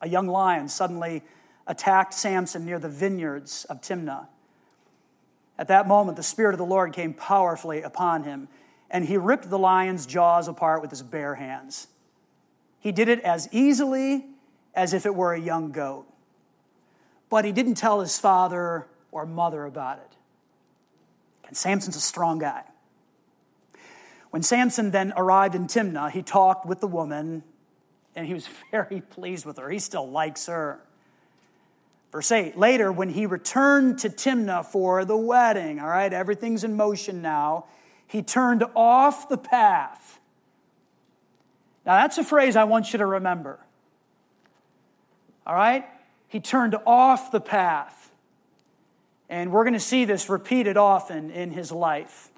A 0.00 0.08
young 0.08 0.26
lion 0.26 0.68
suddenly 0.68 1.22
attacked 1.66 2.14
Samson 2.14 2.64
near 2.64 2.78
the 2.78 2.88
vineyards 2.88 3.64
of 3.66 3.80
Timnah. 3.80 4.26
At 5.58 5.68
that 5.68 5.86
moment, 5.86 6.16
the 6.16 6.22
Spirit 6.24 6.54
of 6.54 6.58
the 6.58 6.64
Lord 6.64 6.92
came 6.92 7.14
powerfully 7.14 7.82
upon 7.82 8.24
him, 8.24 8.48
and 8.90 9.04
he 9.04 9.16
ripped 9.16 9.48
the 9.50 9.58
lion's 9.58 10.06
jaws 10.06 10.48
apart 10.48 10.80
with 10.80 10.90
his 10.90 11.02
bare 11.02 11.36
hands. 11.36 11.86
He 12.80 12.90
did 12.90 13.08
it 13.08 13.20
as 13.20 13.48
easily 13.52 14.26
as 14.74 14.94
if 14.94 15.06
it 15.06 15.14
were 15.14 15.34
a 15.34 15.40
young 15.40 15.72
goat. 15.72 16.06
But 17.28 17.44
he 17.44 17.52
didn't 17.52 17.74
tell 17.74 18.00
his 18.00 18.18
father 18.18 18.86
or 19.10 19.26
mother 19.26 19.64
about 19.64 19.98
it. 19.98 20.16
And 21.46 21.56
Samson's 21.56 21.96
a 21.96 22.00
strong 22.00 22.38
guy. 22.38 22.64
When 24.30 24.42
Samson 24.42 24.90
then 24.90 25.12
arrived 25.16 25.54
in 25.54 25.66
Timnah, 25.66 26.10
he 26.10 26.22
talked 26.22 26.64
with 26.64 26.80
the 26.80 26.86
woman, 26.86 27.42
and 28.16 28.26
he 28.26 28.32
was 28.32 28.48
very 28.70 29.02
pleased 29.02 29.44
with 29.44 29.58
her. 29.58 29.68
He 29.68 29.78
still 29.78 30.08
likes 30.08 30.46
her. 30.46 30.80
Verse 32.10 32.30
8 32.32 32.56
Later, 32.56 32.92
when 32.92 33.10
he 33.10 33.26
returned 33.26 33.98
to 34.00 34.08
Timnah 34.08 34.64
for 34.64 35.04
the 35.04 35.16
wedding, 35.16 35.80
all 35.80 35.88
right, 35.88 36.12
everything's 36.12 36.64
in 36.64 36.76
motion 36.76 37.22
now, 37.22 37.66
he 38.06 38.22
turned 38.22 38.64
off 38.74 39.28
the 39.28 39.38
path. 39.38 40.20
Now, 41.84 41.96
that's 41.96 42.18
a 42.18 42.24
phrase 42.24 42.54
I 42.54 42.64
want 42.64 42.92
you 42.92 42.98
to 42.98 43.06
remember. 43.06 43.58
All 45.46 45.54
right? 45.54 45.84
He 46.28 46.40
turned 46.40 46.76
off 46.86 47.30
the 47.30 47.40
path. 47.40 48.10
And 49.28 49.50
we're 49.50 49.64
going 49.64 49.74
to 49.74 49.80
see 49.80 50.04
this 50.04 50.28
repeated 50.28 50.76
often 50.76 51.30
in 51.30 51.50
his 51.50 51.72
life. 51.72 52.30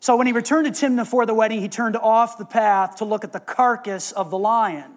So, 0.00 0.16
when 0.16 0.26
he 0.26 0.32
returned 0.32 0.72
to 0.72 0.86
Timnah 0.86 1.06
for 1.06 1.26
the 1.26 1.34
wedding, 1.34 1.60
he 1.60 1.68
turned 1.68 1.96
off 1.96 2.38
the 2.38 2.44
path 2.44 2.96
to 2.96 3.04
look 3.04 3.24
at 3.24 3.32
the 3.32 3.40
carcass 3.40 4.12
of 4.12 4.30
the 4.30 4.38
lion 4.38 4.96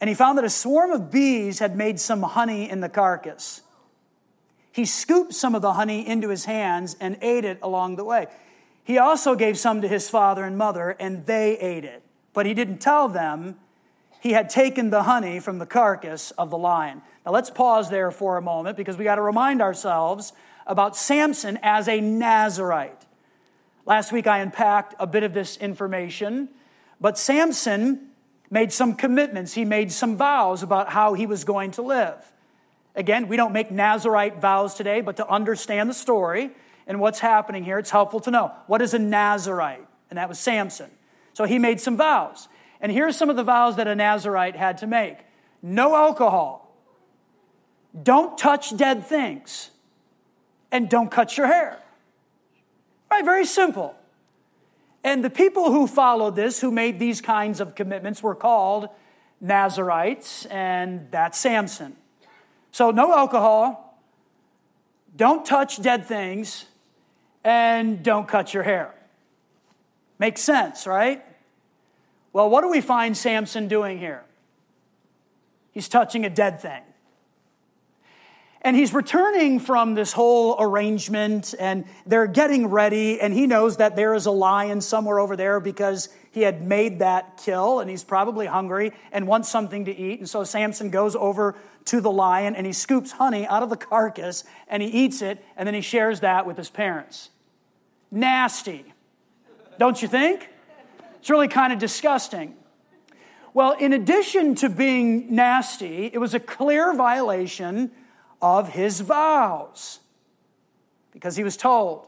and 0.00 0.08
he 0.08 0.14
found 0.14 0.38
that 0.38 0.44
a 0.44 0.50
swarm 0.50 0.90
of 0.90 1.10
bees 1.10 1.58
had 1.58 1.76
made 1.76 1.98
some 1.98 2.22
honey 2.22 2.68
in 2.68 2.80
the 2.80 2.88
carcass. 2.88 3.62
He 4.72 4.84
scooped 4.84 5.32
some 5.32 5.54
of 5.54 5.62
the 5.62 5.72
honey 5.72 6.06
into 6.06 6.28
his 6.28 6.44
hands 6.44 6.96
and 7.00 7.16
ate 7.22 7.44
it 7.44 7.58
along 7.62 7.96
the 7.96 8.04
way. 8.04 8.26
He 8.84 8.98
also 8.98 9.34
gave 9.34 9.58
some 9.58 9.80
to 9.80 9.88
his 9.88 10.10
father 10.10 10.44
and 10.44 10.58
mother, 10.58 10.90
and 11.00 11.24
they 11.26 11.58
ate 11.58 11.84
it. 11.84 12.02
But 12.34 12.46
he 12.46 12.52
didn't 12.52 12.78
tell 12.78 13.08
them 13.08 13.56
he 14.26 14.32
had 14.32 14.50
taken 14.50 14.90
the 14.90 15.04
honey 15.04 15.38
from 15.38 15.58
the 15.58 15.66
carcass 15.66 16.32
of 16.32 16.50
the 16.50 16.58
lion. 16.58 17.00
Now 17.24 17.30
let's 17.30 17.48
pause 17.48 17.90
there 17.90 18.10
for 18.10 18.36
a 18.36 18.42
moment 18.42 18.76
because 18.76 18.96
we 18.96 19.04
got 19.04 19.14
to 19.14 19.22
remind 19.22 19.62
ourselves 19.62 20.32
about 20.66 20.96
Samson 20.96 21.60
as 21.62 21.86
a 21.86 22.00
Nazarite. 22.00 23.06
Last 23.84 24.10
week 24.10 24.26
I 24.26 24.38
unpacked 24.38 24.96
a 24.98 25.06
bit 25.06 25.22
of 25.22 25.32
this 25.32 25.56
information, 25.58 26.48
but 27.00 27.16
Samson 27.16 28.08
made 28.50 28.72
some 28.72 28.94
commitments. 28.94 29.52
He 29.54 29.64
made 29.64 29.92
some 29.92 30.16
vows 30.16 30.64
about 30.64 30.88
how 30.88 31.14
he 31.14 31.28
was 31.28 31.44
going 31.44 31.70
to 31.72 31.82
live. 31.82 32.16
Again, 32.96 33.28
we 33.28 33.36
don't 33.36 33.52
make 33.52 33.70
Nazarite 33.70 34.40
vows 34.40 34.74
today, 34.74 35.02
but 35.02 35.18
to 35.18 35.28
understand 35.28 35.88
the 35.88 35.94
story 35.94 36.50
and 36.88 36.98
what's 36.98 37.20
happening 37.20 37.62
here, 37.62 37.78
it's 37.78 37.90
helpful 37.90 38.18
to 38.20 38.32
know 38.32 38.50
what 38.66 38.82
is 38.82 38.92
a 38.92 38.98
Nazarite? 38.98 39.86
And 40.10 40.16
that 40.18 40.28
was 40.28 40.40
Samson. 40.40 40.90
So 41.32 41.44
he 41.44 41.60
made 41.60 41.80
some 41.80 41.96
vows. 41.96 42.48
And 42.80 42.92
here's 42.92 43.16
some 43.16 43.30
of 43.30 43.36
the 43.36 43.44
vows 43.44 43.76
that 43.76 43.86
a 43.86 43.94
Nazarite 43.94 44.56
had 44.56 44.78
to 44.78 44.86
make 44.86 45.18
no 45.62 45.96
alcohol, 45.96 46.72
don't 48.00 48.36
touch 48.38 48.76
dead 48.76 49.06
things, 49.06 49.70
and 50.70 50.88
don't 50.88 51.10
cut 51.10 51.36
your 51.36 51.46
hair. 51.46 51.78
Right? 53.10 53.24
Very 53.24 53.46
simple. 53.46 53.96
And 55.02 55.24
the 55.24 55.30
people 55.30 55.72
who 55.72 55.86
followed 55.86 56.36
this, 56.36 56.60
who 56.60 56.70
made 56.70 56.98
these 56.98 57.20
kinds 57.20 57.60
of 57.60 57.74
commitments, 57.74 58.22
were 58.22 58.34
called 58.34 58.88
Nazarites, 59.40 60.46
and 60.46 61.08
that's 61.10 61.38
Samson. 61.38 61.96
So, 62.70 62.90
no 62.90 63.14
alcohol, 63.14 64.00
don't 65.16 65.44
touch 65.44 65.80
dead 65.80 66.06
things, 66.06 66.66
and 67.42 68.02
don't 68.02 68.28
cut 68.28 68.52
your 68.52 68.62
hair. 68.62 68.94
Makes 70.18 70.42
sense, 70.42 70.86
right? 70.86 71.24
Well, 72.36 72.50
what 72.50 72.60
do 72.60 72.68
we 72.68 72.82
find 72.82 73.16
Samson 73.16 73.66
doing 73.66 73.98
here? 73.98 74.22
He's 75.72 75.88
touching 75.88 76.26
a 76.26 76.28
dead 76.28 76.60
thing. 76.60 76.82
And 78.60 78.76
he's 78.76 78.92
returning 78.92 79.58
from 79.58 79.94
this 79.94 80.12
whole 80.12 80.54
arrangement, 80.58 81.54
and 81.58 81.86
they're 82.04 82.26
getting 82.26 82.66
ready, 82.66 83.22
and 83.22 83.32
he 83.32 83.46
knows 83.46 83.78
that 83.78 83.96
there 83.96 84.12
is 84.12 84.26
a 84.26 84.30
lion 84.30 84.82
somewhere 84.82 85.18
over 85.18 85.34
there 85.34 85.60
because 85.60 86.10
he 86.30 86.42
had 86.42 86.60
made 86.60 86.98
that 86.98 87.40
kill, 87.42 87.80
and 87.80 87.88
he's 87.88 88.04
probably 88.04 88.44
hungry 88.44 88.92
and 89.12 89.26
wants 89.26 89.48
something 89.48 89.86
to 89.86 89.96
eat. 89.96 90.18
And 90.18 90.28
so 90.28 90.44
Samson 90.44 90.90
goes 90.90 91.16
over 91.16 91.54
to 91.86 92.02
the 92.02 92.10
lion 92.12 92.54
and 92.54 92.66
he 92.66 92.74
scoops 92.74 93.12
honey 93.12 93.46
out 93.46 93.62
of 93.62 93.70
the 93.70 93.78
carcass 93.78 94.44
and 94.68 94.82
he 94.82 94.90
eats 94.90 95.22
it, 95.22 95.42
and 95.56 95.66
then 95.66 95.72
he 95.72 95.80
shares 95.80 96.20
that 96.20 96.44
with 96.44 96.58
his 96.58 96.68
parents. 96.68 97.30
Nasty, 98.10 98.84
don't 99.78 100.02
you 100.02 100.08
think? 100.08 100.50
It's 101.26 101.30
really 101.32 101.48
kind 101.48 101.72
of 101.72 101.80
disgusting. 101.80 102.54
Well, 103.52 103.72
in 103.72 103.92
addition 103.92 104.54
to 104.54 104.68
being 104.68 105.34
nasty, 105.34 106.06
it 106.06 106.18
was 106.18 106.34
a 106.34 106.38
clear 106.38 106.94
violation 106.94 107.90
of 108.40 108.68
his 108.68 109.00
vows 109.00 109.98
because 111.10 111.34
he 111.34 111.42
was 111.42 111.56
told, 111.56 112.06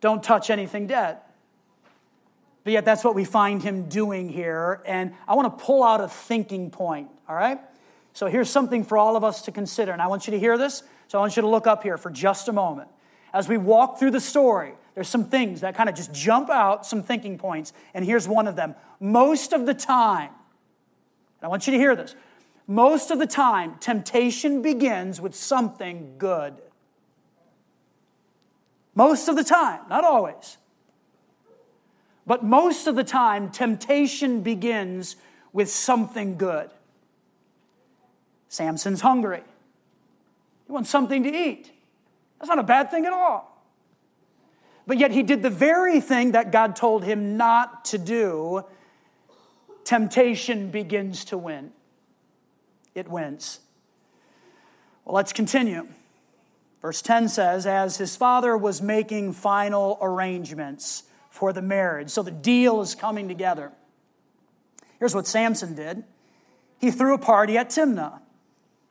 don't 0.00 0.24
touch 0.24 0.50
anything 0.50 0.88
dead. 0.88 1.18
But 2.64 2.72
yet, 2.72 2.84
that's 2.84 3.04
what 3.04 3.14
we 3.14 3.24
find 3.24 3.62
him 3.62 3.88
doing 3.88 4.28
here. 4.28 4.82
And 4.84 5.14
I 5.28 5.36
want 5.36 5.56
to 5.56 5.64
pull 5.64 5.84
out 5.84 6.00
a 6.00 6.08
thinking 6.08 6.72
point, 6.72 7.10
all 7.28 7.36
right? 7.36 7.60
So, 8.12 8.26
here's 8.26 8.50
something 8.50 8.82
for 8.82 8.98
all 8.98 9.14
of 9.14 9.22
us 9.22 9.42
to 9.42 9.52
consider. 9.52 9.92
And 9.92 10.02
I 10.02 10.08
want 10.08 10.26
you 10.26 10.32
to 10.32 10.40
hear 10.40 10.58
this. 10.58 10.82
So, 11.06 11.18
I 11.18 11.20
want 11.20 11.36
you 11.36 11.42
to 11.42 11.48
look 11.48 11.68
up 11.68 11.84
here 11.84 11.96
for 11.96 12.10
just 12.10 12.48
a 12.48 12.52
moment. 12.52 12.88
As 13.32 13.48
we 13.48 13.56
walk 13.56 14.00
through 14.00 14.10
the 14.10 14.20
story, 14.20 14.72
there's 14.96 15.08
some 15.08 15.24
things 15.26 15.60
that 15.60 15.74
kind 15.74 15.90
of 15.90 15.94
just 15.94 16.12
jump 16.14 16.48
out, 16.48 16.86
some 16.86 17.02
thinking 17.02 17.36
points. 17.36 17.74
And 17.92 18.02
here's 18.02 18.26
one 18.26 18.48
of 18.48 18.56
them. 18.56 18.74
Most 18.98 19.52
of 19.52 19.66
the 19.66 19.74
time, 19.74 20.30
I 21.42 21.48
want 21.48 21.66
you 21.66 21.74
to 21.74 21.78
hear 21.78 21.94
this. 21.94 22.16
Most 22.66 23.10
of 23.10 23.18
the 23.18 23.26
time, 23.26 23.76
temptation 23.78 24.62
begins 24.62 25.20
with 25.20 25.34
something 25.34 26.14
good. 26.16 26.54
Most 28.94 29.28
of 29.28 29.36
the 29.36 29.44
time, 29.44 29.80
not 29.90 30.02
always. 30.02 30.56
But 32.26 32.42
most 32.42 32.86
of 32.86 32.96
the 32.96 33.04
time, 33.04 33.50
temptation 33.50 34.40
begins 34.40 35.16
with 35.52 35.68
something 35.68 36.38
good. 36.38 36.70
Samson's 38.48 39.02
hungry. 39.02 39.42
He 40.66 40.72
wants 40.72 40.88
something 40.88 41.22
to 41.22 41.28
eat. 41.28 41.70
That's 42.38 42.48
not 42.48 42.58
a 42.58 42.62
bad 42.62 42.90
thing 42.90 43.04
at 43.04 43.12
all. 43.12 43.55
But 44.86 44.98
yet, 44.98 45.10
he 45.10 45.22
did 45.22 45.42
the 45.42 45.50
very 45.50 46.00
thing 46.00 46.32
that 46.32 46.52
God 46.52 46.76
told 46.76 47.04
him 47.04 47.36
not 47.36 47.84
to 47.86 47.98
do. 47.98 48.64
Temptation 49.84 50.70
begins 50.70 51.24
to 51.26 51.38
win 51.38 51.72
it 52.96 53.08
wins. 53.08 53.60
Well, 55.04 55.14
let's 55.14 55.32
continue. 55.32 55.86
Verse 56.82 57.02
10 57.02 57.28
says, 57.28 57.66
As 57.66 57.98
his 57.98 58.16
father 58.16 58.56
was 58.56 58.82
making 58.82 59.34
final 59.34 59.98
arrangements 60.00 61.04
for 61.30 61.52
the 61.52 61.62
marriage, 61.62 62.10
so 62.10 62.22
the 62.22 62.30
deal 62.30 62.80
is 62.80 62.94
coming 62.94 63.28
together. 63.28 63.70
Here's 64.98 65.14
what 65.14 65.26
Samson 65.26 65.74
did 65.74 66.04
he 66.78 66.90
threw 66.90 67.14
a 67.14 67.18
party 67.18 67.56
at 67.58 67.70
Timnah, 67.70 68.20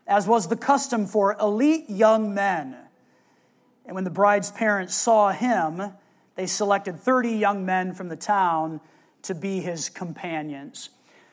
as 0.07 0.27
was 0.27 0.47
the 0.47 0.55
custom 0.55 1.07
for 1.07 1.35
elite 1.39 1.89
young 1.89 2.33
men. 2.33 2.77
And 3.85 3.95
when 3.95 4.03
the 4.03 4.09
bride's 4.09 4.51
parents 4.51 4.95
saw 4.95 5.31
him, 5.31 5.93
they 6.35 6.47
selected 6.47 6.99
30 6.99 7.31
young 7.31 7.65
men 7.65 7.93
from 7.93 8.09
the 8.09 8.15
town 8.15 8.81
to 9.23 9.35
be 9.35 9.59
his 9.61 9.89
companions. 9.89 10.89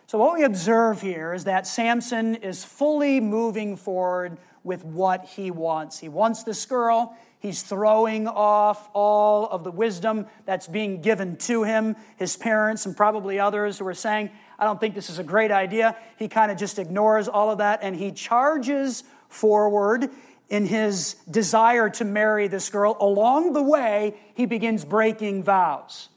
So, 0.06 0.18
what 0.18 0.35
we 0.35 0.44
observe 0.44 1.00
here 1.00 1.32
is 1.32 1.44
that 1.44 1.66
Samson 1.66 2.35
is 2.37 2.64
fully 2.64 3.21
moving 3.21 3.76
forward 3.76 4.38
with 4.64 4.85
what 4.85 5.25
he 5.25 5.50
wants. 5.50 5.99
He 5.99 6.09
wants 6.09 6.42
this 6.42 6.64
girl. 6.66 7.16
He's 7.40 7.62
throwing 7.62 8.28
off 8.28 8.88
all 8.92 9.49
of 9.49 9.64
the 9.64 9.73
wisdom 9.73 10.26
that's 10.44 10.68
being 10.68 11.00
given 11.00 11.37
to 11.38 11.64
him, 11.64 11.97
his 12.16 12.37
parents, 12.37 12.87
and 12.87 12.97
probably 12.97 13.40
others 13.40 13.78
who 13.78 13.87
are 13.88 13.94
saying, 13.94 14.30
I 14.59 14.64
don't 14.64 14.78
think 14.78 14.94
this 14.94 15.11
is 15.11 15.18
a 15.18 15.25
great 15.25 15.50
idea. 15.50 15.97
He 16.18 16.28
kind 16.28 16.52
of 16.52 16.59
just 16.59 16.78
ignores 16.78 17.26
all 17.26 17.50
of 17.50 17.59
that 17.59 17.80
and 17.82 17.97
he 17.97 18.12
charges 18.12 19.02
forward 19.28 20.11
in 20.49 20.66
his 20.66 21.14
desire 21.30 21.88
to 21.90 22.04
marry 22.04 22.49
this 22.49 22.68
girl. 22.68 22.96
Along 23.00 23.52
the 23.52 23.62
way, 23.62 24.14
he 24.34 24.46
begins 24.46 24.84
breaking 24.84 25.42
vows. 25.42 26.08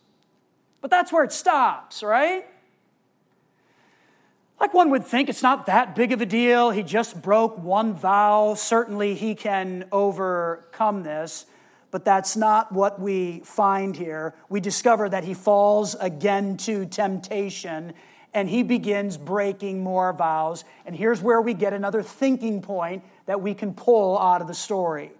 But 0.82 0.92
that's 0.92 1.12
where 1.12 1.24
it 1.24 1.32
stops, 1.32 2.04
right? 2.04 2.46
Like 4.60 4.74
one 4.74 4.90
would 4.92 5.06
think 5.06 5.30
it's 5.30 5.44
not 5.44 5.66
that 5.66 5.96
big 5.96 6.12
of 6.12 6.22
a 6.22 6.26
deal. 6.26 6.72
He 6.72 6.84
just 6.84 7.22
broke 7.22 7.58
one 7.58 7.94
vow. 7.94 8.54
Certainly 8.56 9.16
he 9.16 9.36
can 9.36 9.86
overcome 9.92 11.04
this. 11.04 11.46
But 11.92 12.06
that's 12.06 12.36
not 12.36 12.72
what 12.72 13.00
we 13.00 13.40
find 13.46 13.96
here. 13.96 14.36
We 14.50 14.60
discover 14.60 15.08
that 15.10 15.24
he 15.24 15.34
falls 15.34 15.96
again 15.96 16.58
to 16.58 16.86
temptation 16.86 17.94
and 18.34 18.50
he 18.50 18.64
begins 18.64 19.18
breaking 19.18 19.82
more 19.82 20.12
vows. 20.12 20.66
And 20.86 20.94
here's 20.96 21.22
where 21.22 21.42
we 21.42 21.54
get 21.54 21.72
another 21.72 22.04
thinking 22.04 22.62
point 22.62 23.04
that 23.26 23.42
we 23.42 23.54
can 23.54 23.74
pull 23.74 24.18
out 24.20 24.42
of 24.42 24.48
the 24.48 24.54
story. 24.54 25.12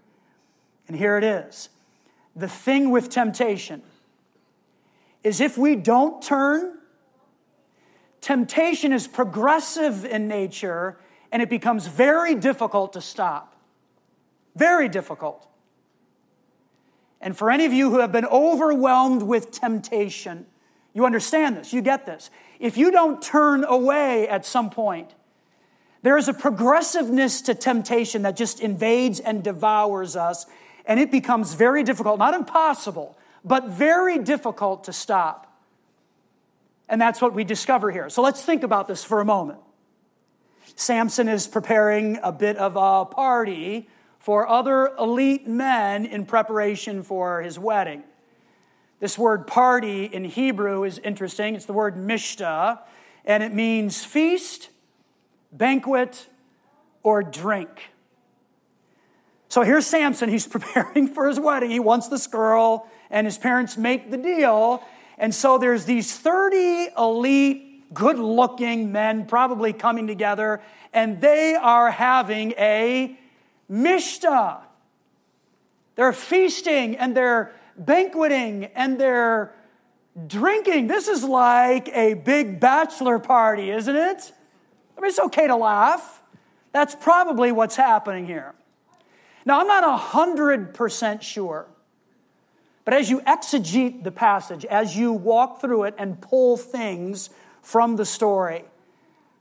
And 0.88 0.96
here 0.96 1.18
it 1.18 1.24
is 1.24 1.70
the 2.36 2.48
thing 2.48 2.92
with 2.92 3.10
temptation 3.10 3.82
is 5.24 5.42
if 5.42 5.58
we 5.58 5.76
don't 5.76 6.22
turn, 6.22 6.78
temptation 8.22 8.92
is 8.92 9.08
progressive 9.08 10.06
in 10.06 10.28
nature 10.28 10.98
and 11.32 11.42
it 11.42 11.50
becomes 11.50 11.88
very 11.88 12.36
difficult 12.36 12.94
to 12.94 13.02
stop. 13.02 13.56
Very 14.56 14.88
difficult. 14.88 15.48
And 17.20 17.36
for 17.36 17.50
any 17.50 17.66
of 17.66 17.74
you 17.74 17.90
who 17.90 18.00
have 18.00 18.12
been 18.12 18.26
overwhelmed 18.26 19.24
with 19.24 19.52
temptation, 19.52 20.46
you 20.94 21.06
understand 21.06 21.58
this, 21.58 21.74
you 21.74 21.82
get 21.82 22.06
this. 22.06 22.30
If 22.60 22.78
you 22.78 22.92
don't 22.92 23.22
turn 23.22 23.64
away 23.64 24.28
at 24.28 24.46
some 24.46 24.70
point, 24.70 25.14
there 26.06 26.20
is 26.20 26.28
a 26.28 26.34
progressiveness 26.34 27.42
to 27.42 27.56
temptation 27.56 28.22
that 28.22 28.38
just 28.38 28.60
invades 28.60 29.20
and 29.20 29.44
devours 29.44 30.16
us, 30.16 30.46
and 30.86 31.00
it 31.00 31.10
becomes 31.10 31.56
very 31.56 31.82
difficult, 31.82 32.20
not 32.20 32.36
impossible, 32.36 33.18
but 33.44 33.70
very 33.70 34.20
difficult 34.20 34.84
to 34.84 34.94
stop. 34.94 35.52
And 36.88 37.02
that's 37.02 37.24
what 37.24 37.34
we 37.34 37.44
discover 37.44 37.90
here. 37.90 38.08
So 38.12 38.22
let's 38.22 38.44
think 38.44 38.62
about 38.62 38.88
this 38.88 39.04
for 39.04 39.20
a 39.20 39.26
moment. 39.26 39.58
Samson 40.76 41.28
is 41.28 41.48
preparing 41.48 42.20
a 42.22 42.32
bit 42.32 42.58
of 42.58 42.76
a 42.76 43.06
party 43.06 43.90
for 44.20 44.48
other 44.48 44.94
elite 45.00 45.48
men 45.48 46.06
in 46.06 46.28
preparation 46.28 47.02
for 47.02 47.42
his 47.42 47.58
wedding. 47.58 48.04
This 49.00 49.18
word 49.18 49.48
party 49.48 50.06
in 50.06 50.26
Hebrew 50.26 50.84
is 50.84 51.00
interesting. 51.00 51.56
It's 51.56 51.66
the 51.66 51.74
word 51.74 51.96
mishta, 51.96 52.82
and 53.26 53.42
it 53.42 53.56
means 53.56 54.06
feast, 54.06 54.70
banquet, 55.58 56.28
or 57.04 57.24
drink. 57.24 57.70
So 59.50 59.62
here's 59.62 59.86
Samson. 59.86 60.30
He's 60.30 60.48
preparing 60.56 61.08
for 61.08 61.28
his 61.28 61.40
wedding. 61.40 61.70
He 61.72 61.80
wants 61.80 62.08
this 62.08 62.28
girl, 62.28 62.90
and 63.10 63.26
his 63.28 63.38
parents 63.38 63.78
make 63.78 64.12
the 64.12 64.18
deal. 64.18 64.84
And 65.18 65.34
so 65.34 65.58
there's 65.58 65.86
these 65.86 66.18
30 66.18 66.90
elite, 66.98 67.94
good 67.94 68.20
looking 68.20 68.92
men 68.92 69.26
probably 69.26 69.72
coming 69.72 70.08
together, 70.08 70.62
and 70.94 71.22
they 71.22 71.56
are 71.56 71.92
having 71.92 72.52
a 72.58 73.18
mishta. 73.72 74.60
They're 75.96 76.14
feasting 76.14 76.98
and 76.98 77.16
they're 77.16 77.54
banqueting 77.78 78.66
and 78.76 79.00
they're 79.00 79.54
drinking. 80.28 80.88
This 80.88 81.08
is 81.08 81.24
like 81.24 81.90
a 81.90 82.16
big 82.16 82.60
bachelor 82.60 83.20
party, 83.20 83.70
isn't 83.70 83.96
it? 83.96 84.32
I 84.98 85.02
mean, 85.02 85.10
it's 85.10 85.20
okay 85.20 85.48
to 85.48 85.56
laugh. 85.56 86.22
That's 86.72 86.96
probably 86.96 87.52
what's 87.52 87.76
happening 87.76 88.26
here. 88.26 88.54
Now, 89.46 89.60
I'm 89.60 89.68
not 89.68 90.00
100% 90.00 91.22
sure, 91.22 91.68
but 92.84 92.94
as 92.94 93.10
you 93.10 93.22
exegete 93.22 94.04
the 94.04 94.12
passage, 94.12 94.66
as 94.66 94.96
you 94.98 95.14
walk 95.14 95.62
through 95.62 95.84
it 95.84 95.96
and 95.98 96.20
pull 96.20 96.58
things 96.58 97.30
from 97.62 97.96
the 97.96 98.06
story, 98.06 98.64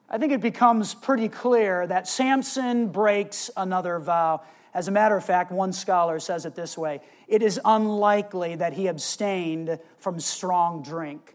I 0.09 0.19
think 0.19 0.33
it 0.33 0.41
becomes 0.41 0.95
pretty 0.95 1.29
clear 1.29 1.87
that 1.87 2.07
Samson 2.07 2.89
breaks 2.89 3.51
another 3.57 3.99
vow. 3.99 4.43
As 4.75 4.89
a 4.89 4.91
matter 4.91 5.17
of 5.17 5.25
fact, 5.25 5.51
one 5.51 5.73
scholar 5.73 6.21
says 6.21 6.47
it 6.47 6.55
this 6.55 6.77
way 6.77 7.01
it 7.27 7.43
is 7.43 7.59
unlikely 7.65 8.57
that 8.57 8.75
he 8.75 8.87
abstained 8.87 9.79
from 9.99 10.21
strong 10.21 10.83
drink. 10.83 11.35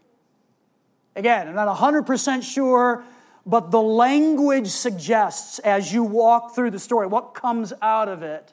Again, 1.16 1.48
I'm 1.48 1.54
not 1.54 1.76
100% 1.76 2.42
sure, 2.42 3.04
but 3.46 3.70
the 3.70 3.80
language 3.80 4.68
suggests 4.68 5.58
as 5.60 5.92
you 5.92 6.02
walk 6.02 6.54
through 6.54 6.70
the 6.70 6.78
story, 6.78 7.06
what 7.06 7.34
comes 7.34 7.72
out 7.80 8.08
of 8.08 8.22
it 8.22 8.52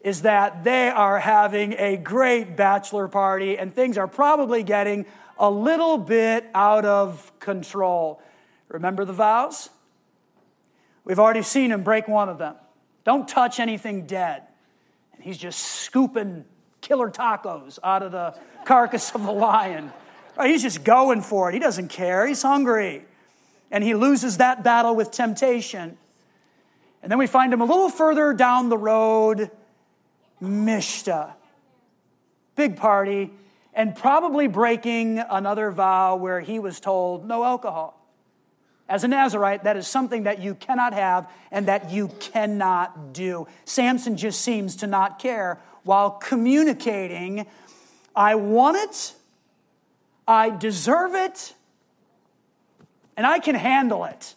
is 0.00 0.22
that 0.22 0.62
they 0.62 0.88
are 0.88 1.18
having 1.18 1.72
a 1.74 1.96
great 1.96 2.56
bachelor 2.56 3.08
party 3.08 3.58
and 3.58 3.74
things 3.74 3.98
are 3.98 4.06
probably 4.06 4.62
getting 4.62 5.04
a 5.38 5.50
little 5.50 5.98
bit 5.98 6.46
out 6.54 6.84
of 6.84 7.32
control. 7.40 8.22
Remember 8.68 9.04
the 9.04 9.12
vows? 9.12 9.68
We've 11.04 11.18
already 11.18 11.42
seen 11.42 11.72
him 11.72 11.82
break 11.82 12.08
one 12.08 12.28
of 12.28 12.38
them. 12.38 12.54
Don't 13.04 13.28
touch 13.28 13.60
anything 13.60 14.06
dead. 14.06 14.42
And 15.14 15.22
he's 15.22 15.38
just 15.38 15.58
scooping 15.58 16.44
killer 16.80 17.10
tacos 17.10 17.78
out 17.82 18.02
of 18.02 18.12
the 18.12 18.38
carcass 18.64 19.14
of 19.14 19.24
the 19.24 19.32
lion. 19.32 19.92
He's 20.42 20.62
just 20.62 20.84
going 20.84 21.22
for 21.22 21.48
it. 21.48 21.54
He 21.54 21.60
doesn't 21.60 21.88
care. 21.88 22.26
He's 22.26 22.42
hungry. 22.42 23.04
And 23.70 23.82
he 23.82 23.94
loses 23.94 24.38
that 24.38 24.62
battle 24.62 24.94
with 24.94 25.10
temptation. 25.10 25.98
And 27.02 27.10
then 27.10 27.18
we 27.18 27.26
find 27.26 27.52
him 27.52 27.60
a 27.60 27.64
little 27.64 27.90
further 27.90 28.32
down 28.32 28.68
the 28.68 28.78
road, 28.78 29.50
Mishta. 30.42 31.32
Big 32.54 32.76
party, 32.76 33.32
and 33.74 33.94
probably 33.94 34.46
breaking 34.46 35.18
another 35.18 35.70
vow 35.70 36.16
where 36.16 36.40
he 36.40 36.58
was 36.58 36.80
told 36.80 37.26
no 37.26 37.44
alcohol. 37.44 37.92
As 38.88 39.04
a 39.04 39.08
Nazarite, 39.08 39.64
that 39.64 39.76
is 39.76 39.86
something 39.86 40.22
that 40.22 40.40
you 40.40 40.54
cannot 40.54 40.94
have 40.94 41.28
and 41.50 41.66
that 41.66 41.90
you 41.90 42.08
cannot 42.20 43.12
do. 43.12 43.48
Samson 43.64 44.16
just 44.16 44.40
seems 44.40 44.76
to 44.76 44.86
not 44.86 45.18
care 45.18 45.60
while 45.82 46.10
communicating, 46.10 47.46
I 48.14 48.36
want 48.36 48.76
it, 48.76 49.14
I 50.26 50.50
deserve 50.50 51.14
it, 51.14 51.54
and 53.16 53.26
I 53.26 53.38
can 53.38 53.54
handle 53.54 54.04
it. 54.04 54.34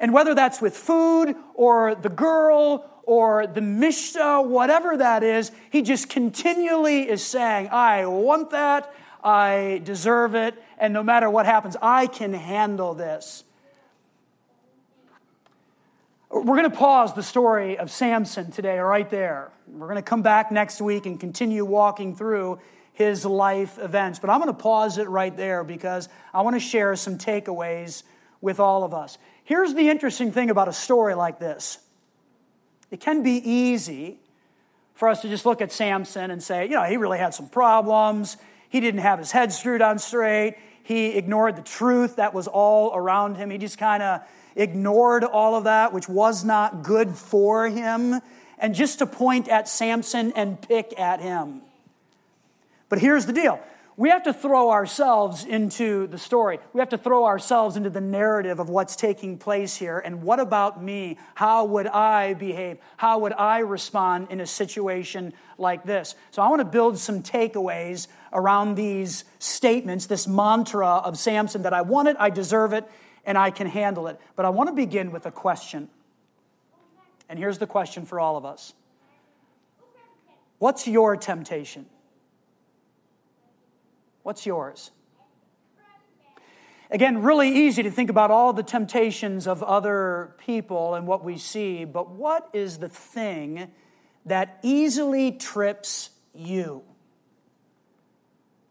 And 0.00 0.12
whether 0.12 0.34
that's 0.34 0.60
with 0.60 0.76
food 0.76 1.34
or 1.54 1.94
the 1.94 2.08
girl 2.08 2.88
or 3.02 3.46
the 3.46 3.60
mishta, 3.60 4.46
whatever 4.46 4.96
that 4.96 5.22
is, 5.22 5.50
he 5.70 5.82
just 5.82 6.08
continually 6.08 7.08
is 7.08 7.24
saying, 7.24 7.68
I 7.70 8.06
want 8.06 8.50
that, 8.50 8.92
I 9.24 9.80
deserve 9.84 10.34
it, 10.34 10.54
and 10.78 10.92
no 10.92 11.02
matter 11.02 11.28
what 11.28 11.46
happens, 11.46 11.76
I 11.82 12.06
can 12.06 12.32
handle 12.32 12.94
this. 12.94 13.44
We're 16.30 16.44
going 16.44 16.70
to 16.70 16.76
pause 16.76 17.14
the 17.14 17.22
story 17.22 17.78
of 17.78 17.90
Samson 17.90 18.50
today, 18.50 18.78
right 18.78 19.08
there. 19.08 19.50
We're 19.66 19.86
going 19.86 19.96
to 19.96 20.02
come 20.02 20.22
back 20.22 20.52
next 20.52 20.80
week 20.80 21.06
and 21.06 21.18
continue 21.18 21.64
walking 21.64 22.14
through 22.14 22.60
his 22.98 23.24
life 23.24 23.78
events. 23.78 24.18
But 24.18 24.28
I'm 24.28 24.40
going 24.40 24.52
to 24.52 24.60
pause 24.60 24.98
it 24.98 25.08
right 25.08 25.34
there 25.36 25.62
because 25.62 26.08
I 26.34 26.42
want 26.42 26.56
to 26.56 26.60
share 26.60 26.96
some 26.96 27.16
takeaways 27.16 28.02
with 28.40 28.58
all 28.58 28.82
of 28.82 28.92
us. 28.92 29.18
Here's 29.44 29.72
the 29.72 29.88
interesting 29.88 30.32
thing 30.32 30.50
about 30.50 30.66
a 30.66 30.72
story 30.72 31.14
like 31.14 31.38
this 31.38 31.78
it 32.90 32.98
can 32.98 33.22
be 33.22 33.36
easy 33.48 34.18
for 34.94 35.08
us 35.08 35.22
to 35.22 35.28
just 35.28 35.46
look 35.46 35.60
at 35.60 35.70
Samson 35.70 36.32
and 36.32 36.42
say, 36.42 36.64
you 36.64 36.72
know, 36.72 36.82
he 36.82 36.96
really 36.96 37.18
had 37.18 37.34
some 37.34 37.48
problems. 37.48 38.36
He 38.68 38.80
didn't 38.80 39.00
have 39.00 39.20
his 39.20 39.30
head 39.30 39.52
screwed 39.52 39.80
on 39.80 40.00
straight. 40.00 40.56
He 40.82 41.16
ignored 41.16 41.54
the 41.54 41.62
truth 41.62 42.16
that 42.16 42.34
was 42.34 42.48
all 42.48 42.92
around 42.96 43.36
him. 43.36 43.50
He 43.50 43.58
just 43.58 43.78
kind 43.78 44.02
of 44.02 44.22
ignored 44.56 45.22
all 45.22 45.54
of 45.54 45.64
that, 45.64 45.92
which 45.92 46.08
was 46.08 46.44
not 46.44 46.82
good 46.82 47.10
for 47.10 47.68
him. 47.68 48.20
And 48.58 48.74
just 48.74 48.98
to 48.98 49.06
point 49.06 49.46
at 49.46 49.68
Samson 49.68 50.32
and 50.34 50.60
pick 50.60 50.98
at 50.98 51.20
him. 51.20 51.62
But 52.88 53.00
here's 53.00 53.26
the 53.26 53.32
deal 53.32 53.60
we 53.98 54.10
have 54.10 54.22
to 54.22 54.32
throw 54.32 54.70
ourselves 54.70 55.44
into 55.44 56.06
the 56.06 56.18
story. 56.18 56.60
We 56.72 56.78
have 56.78 56.90
to 56.90 56.98
throw 56.98 57.24
ourselves 57.24 57.76
into 57.76 57.90
the 57.90 58.00
narrative 58.00 58.60
of 58.60 58.68
what's 58.70 58.94
taking 58.94 59.38
place 59.38 59.74
here. 59.74 59.98
And 59.98 60.22
what 60.22 60.38
about 60.38 60.80
me? 60.80 61.18
How 61.34 61.64
would 61.64 61.88
I 61.88 62.34
behave? 62.34 62.78
How 62.96 63.18
would 63.18 63.32
I 63.32 63.58
respond 63.58 64.28
in 64.30 64.40
a 64.40 64.46
situation 64.46 65.32
like 65.58 65.82
this? 65.82 66.14
So 66.30 66.42
I 66.42 66.48
want 66.48 66.60
to 66.60 66.64
build 66.64 66.96
some 66.96 67.24
takeaways 67.24 68.06
around 68.32 68.76
these 68.76 69.24
statements, 69.40 70.06
this 70.06 70.28
mantra 70.28 70.86
of 70.86 71.18
Samson 71.18 71.62
that 71.62 71.74
I 71.74 71.82
want 71.82 72.06
it, 72.06 72.16
I 72.20 72.30
deserve 72.30 72.72
it, 72.72 72.88
and 73.24 73.36
I 73.36 73.50
can 73.50 73.66
handle 73.66 74.06
it. 74.06 74.20
But 74.36 74.46
I 74.46 74.50
want 74.50 74.68
to 74.68 74.76
begin 74.76 75.10
with 75.10 75.26
a 75.26 75.32
question. 75.32 75.88
And 77.28 77.36
here's 77.36 77.58
the 77.58 77.66
question 77.66 78.06
for 78.06 78.20
all 78.20 78.36
of 78.36 78.44
us 78.44 78.74
What's 80.60 80.86
your 80.86 81.16
temptation? 81.16 81.86
What's 84.28 84.44
yours? 84.44 84.90
Again, 86.90 87.22
really 87.22 87.48
easy 87.48 87.82
to 87.82 87.90
think 87.90 88.10
about 88.10 88.30
all 88.30 88.52
the 88.52 88.62
temptations 88.62 89.46
of 89.46 89.62
other 89.62 90.34
people 90.36 90.96
and 90.96 91.06
what 91.06 91.24
we 91.24 91.38
see, 91.38 91.86
but 91.86 92.10
what 92.10 92.50
is 92.52 92.76
the 92.76 92.90
thing 92.90 93.70
that 94.26 94.58
easily 94.62 95.32
trips 95.32 96.10
you? 96.34 96.82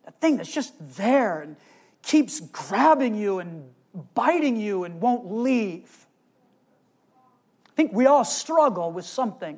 That 0.06 0.22
thing 0.22 0.38
that's 0.38 0.54
just 0.54 0.76
there 0.96 1.42
and 1.42 1.56
keeps 2.04 2.40
grabbing 2.40 3.16
you 3.16 3.40
and 3.40 3.72
biting 4.14 4.58
you 4.58 4.84
and 4.84 5.02
won't 5.02 5.32
leave. 5.32 6.06
I 7.66 7.72
think 7.76 7.94
we 7.94 8.06
all 8.06 8.24
struggle 8.24 8.92
with 8.92 9.06
something. 9.06 9.58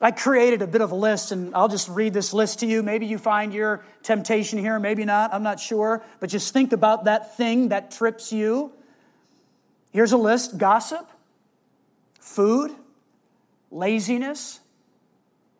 I 0.00 0.10
created 0.10 0.60
a 0.60 0.66
bit 0.66 0.80
of 0.80 0.90
a 0.90 0.94
list, 0.94 1.32
and 1.32 1.54
I'll 1.54 1.68
just 1.68 1.88
read 1.88 2.12
this 2.12 2.34
list 2.34 2.60
to 2.60 2.66
you. 2.66 2.82
Maybe 2.82 3.06
you 3.06 3.16
find 3.16 3.54
your 3.54 3.84
temptation 4.02 4.58
here, 4.58 4.78
maybe 4.78 5.04
not, 5.04 5.32
I'm 5.32 5.42
not 5.42 5.60
sure. 5.60 6.02
But 6.20 6.30
just 6.30 6.52
think 6.52 6.72
about 6.72 7.04
that 7.04 7.36
thing 7.36 7.68
that 7.68 7.90
trips 7.90 8.32
you. 8.32 8.72
Here's 9.92 10.12
a 10.12 10.16
list 10.16 10.58
gossip, 10.58 11.08
food, 12.20 12.72
laziness, 13.70 14.60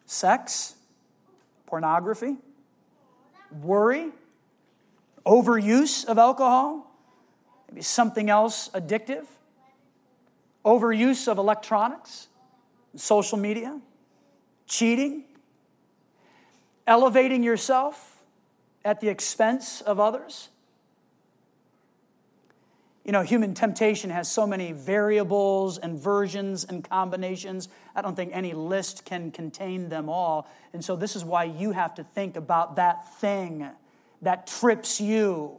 sex, 0.06 0.74
pornography, 1.66 2.36
worry, 3.62 4.10
overuse 5.24 6.04
of 6.04 6.18
alcohol, 6.18 6.92
maybe 7.70 7.82
something 7.82 8.28
else 8.28 8.68
addictive, 8.70 9.26
overuse 10.64 11.28
of 11.28 11.38
electronics, 11.38 12.28
social 12.96 13.38
media 13.38 13.80
cheating, 14.76 15.24
elevating 16.86 17.42
yourself 17.42 18.22
at 18.84 19.00
the 19.00 19.08
expense 19.08 19.80
of 19.80 20.00
others. 20.00 20.48
You 23.04 23.12
know, 23.12 23.22
human 23.22 23.54
temptation 23.54 24.10
has 24.10 24.30
so 24.30 24.46
many 24.46 24.72
variables 24.72 25.78
and 25.78 25.98
versions 25.98 26.64
and 26.64 26.82
combinations. 26.82 27.68
I 27.94 28.02
don't 28.02 28.16
think 28.16 28.30
any 28.32 28.54
list 28.54 29.04
can 29.04 29.30
contain 29.30 29.90
them 29.90 30.08
all. 30.08 30.48
And 30.72 30.82
so, 30.82 30.96
this 30.96 31.14
is 31.14 31.24
why 31.24 31.44
you 31.44 31.72
have 31.72 31.94
to 31.96 32.04
think 32.04 32.36
about 32.36 32.76
that 32.76 33.14
thing 33.20 33.68
that 34.22 34.46
trips 34.46 35.00
you, 35.00 35.58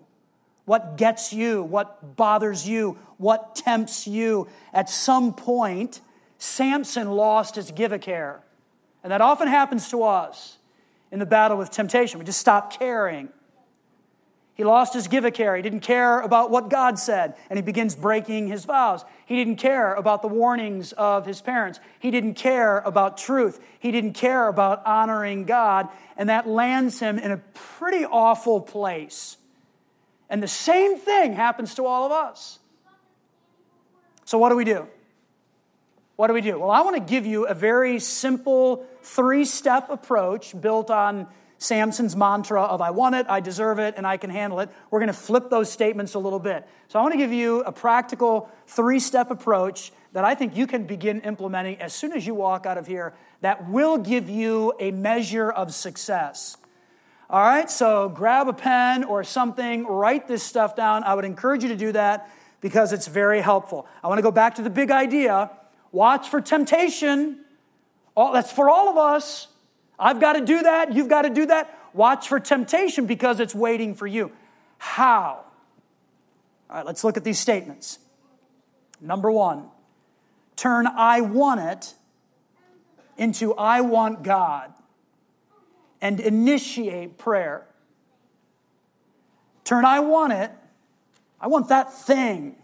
what 0.65 0.97
gets 0.97 1.32
you, 1.32 1.62
what 1.62 2.15
bothers 2.15 2.67
you, 2.67 2.97
what 3.17 3.56
tempts 3.56 4.08
you. 4.08 4.47
At 4.73 4.89
some 4.89 5.34
point, 5.34 6.01
Samson 6.39 7.12
lost 7.12 7.56
his 7.56 7.69
give 7.69 7.91
a 7.91 7.99
care. 7.99 8.41
And 9.05 9.11
that 9.11 9.21
often 9.21 9.47
happens 9.47 9.87
to 9.91 10.01
us 10.01 10.57
in 11.11 11.19
the 11.19 11.27
battle 11.27 11.57
with 11.57 11.69
temptation. 11.69 12.17
We 12.17 12.25
just 12.25 12.39
stop 12.39 12.79
caring. 12.79 13.29
He 14.55 14.63
lost 14.63 14.95
his 14.95 15.07
give 15.07 15.25
a 15.25 15.29
care. 15.29 15.55
He 15.55 15.61
didn't 15.61 15.81
care 15.81 16.21
about 16.21 16.49
what 16.49 16.71
God 16.71 16.97
said, 16.97 17.35
and 17.47 17.55
he 17.55 17.61
begins 17.61 17.93
breaking 17.93 18.47
his 18.47 18.65
vows. 18.65 19.05
He 19.27 19.35
didn't 19.35 19.57
care 19.57 19.93
about 19.93 20.23
the 20.23 20.27
warnings 20.27 20.91
of 20.93 21.27
his 21.27 21.39
parents. 21.39 21.79
He 21.99 22.09
didn't 22.09 22.33
care 22.33 22.79
about 22.79 23.19
truth. 23.19 23.59
He 23.77 23.91
didn't 23.91 24.13
care 24.13 24.47
about 24.47 24.83
honoring 24.87 25.45
God, 25.45 25.87
and 26.17 26.29
that 26.29 26.47
lands 26.47 26.99
him 26.99 27.19
in 27.19 27.29
a 27.29 27.37
pretty 27.53 28.05
awful 28.05 28.59
place. 28.59 29.37
And 30.31 30.41
the 30.41 30.47
same 30.47 30.97
thing 30.97 31.33
happens 31.33 31.75
to 31.75 31.85
all 31.85 32.07
of 32.07 32.11
us. 32.11 32.57
So, 34.23 34.39
what 34.39 34.49
do 34.49 34.55
we 34.55 34.65
do? 34.65 34.87
What 36.15 36.28
do 36.28 36.34
we 36.34 36.41
do? 36.41 36.60
Well, 36.60 36.71
I 36.71 36.82
want 36.82 36.95
to 36.95 37.01
give 37.01 37.25
you 37.25 37.45
a 37.45 37.54
very 37.54 37.99
simple 37.99 38.86
three 39.01 39.43
step 39.43 39.89
approach 39.89 40.60
built 40.60 40.89
on 40.89 41.28
Samson's 41.58 42.15
mantra 42.15 42.62
of 42.62 42.82
I 42.82 42.91
want 42.91 43.15
it, 43.15 43.25
I 43.28 43.41
deserve 43.41 43.80
it, 43.80 43.95
and 43.97 44.08
I 44.08 44.17
can 44.17 44.30
handle 44.30 44.62
it. 44.62 44.69
We're 44.91 44.99
going 44.99 45.08
to 45.08 45.13
flip 45.13 45.49
those 45.49 45.69
statements 45.71 46.13
a 46.13 46.19
little 46.19 46.39
bit. 46.39 46.67
So 46.88 46.99
I 46.99 47.01
want 47.01 47.13
to 47.13 47.17
give 47.17 47.34
you 47.34 47.62
a 47.62 47.71
practical 47.71 48.49
three 48.67 48.99
step 48.99 49.30
approach 49.30 49.91
that 50.13 50.23
I 50.23 50.36
think 50.36 50.56
you 50.56 50.67
can 50.67 50.86
begin 50.86 51.21
implementing 51.21 51.82
as 51.82 51.93
soon 51.93 52.13
as 52.13 52.25
you 52.25 52.34
walk 52.34 52.65
out 52.65 52.78
of 52.78 52.88
here 52.88 53.13
that 53.41 53.69
will 53.69 53.97
give 53.97 54.30
you 54.30 54.73
a 54.80 54.91
measure 54.91 55.51
of 55.51 55.73
success. 55.73 56.56
All 57.30 57.41
right, 57.41 57.69
so 57.69 58.08
grab 58.08 58.47
a 58.47 58.54
pen 58.54 59.04
or 59.04 59.23
something, 59.25 59.86
write 59.86 60.28
this 60.28 60.43
stuff 60.43 60.75
down. 60.75 61.04
I 61.04 61.13
would 61.15 61.25
encourage 61.25 61.63
you 61.63 61.69
to 61.69 61.75
do 61.75 61.91
that 61.91 62.30
because 62.62 62.93
it's 62.93 63.08
very 63.08 63.41
helpful. 63.41 63.88
I 64.01 64.08
want 64.08 64.19
to 64.19 64.23
go 64.23 64.32
back 64.32 64.56
to 64.56 64.62
the 64.62 64.69
big 64.69 64.91
idea 64.91 65.49
Watch 65.95 66.27
for 66.27 66.41
temptation. 66.41 67.39
That's 68.17 68.51
for 68.51 68.69
all 68.69 68.89
of 68.89 68.97
us. 68.97 69.47
I've 69.97 70.19
got 70.19 70.34
to 70.34 70.41
do 70.41 70.63
that. 70.63 70.93
You've 70.93 71.08
got 71.08 71.21
to 71.21 71.29
do 71.29 71.45
that. 71.45 71.73
Watch 71.93 72.27
for 72.27 72.38
temptation 72.38 73.05
because 73.05 73.39
it's 73.39 73.55
waiting 73.55 73.95
for 73.95 74.05
you. 74.05 74.34
How? 74.77 75.45
All 76.69 76.75
right, 76.75 76.86
let's 76.86 77.05
look 77.05 77.15
at 77.15 77.23
these 77.23 77.39
statements. 77.39 77.99
Number 78.99 79.31
one, 79.31 79.69
turn 80.58 80.86
I 80.86 81.21
want 81.21 81.62
it 81.62 81.93
into 83.15 83.53
I 83.53 83.79
want 83.79 84.21
God 84.21 84.73
and 86.01 86.19
initiate 86.19 87.17
prayer. 87.17 87.65
Turn 89.63 89.86
I 89.86 90.01
want 90.01 90.34
it, 90.34 90.51
I 91.39 91.47
want 91.47 91.69
that 91.69 91.93
thing 91.93 92.58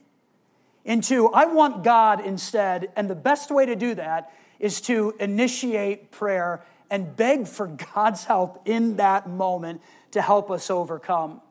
into 0.86 1.28
I 1.30 1.46
want 1.46 1.84
God 1.84 2.26
instead. 2.26 2.91
And 2.96 3.10
the 3.10 3.15
best 3.15 3.52
way 3.52 3.65
to 3.65 3.76
do 3.76 3.96
that 3.96 4.32
is 4.60 4.82
to 4.82 5.13
initiate 5.20 6.12
prayer 6.12 6.63
and 6.89 7.15
beg 7.15 7.48
for 7.48 7.67
God's 7.96 8.26
help 8.26 8.67
in 8.67 8.98
that 8.98 9.30
moment 9.30 9.82
to 10.12 10.22
help 10.22 10.52
us 10.52 10.70
overcome. 10.70 11.41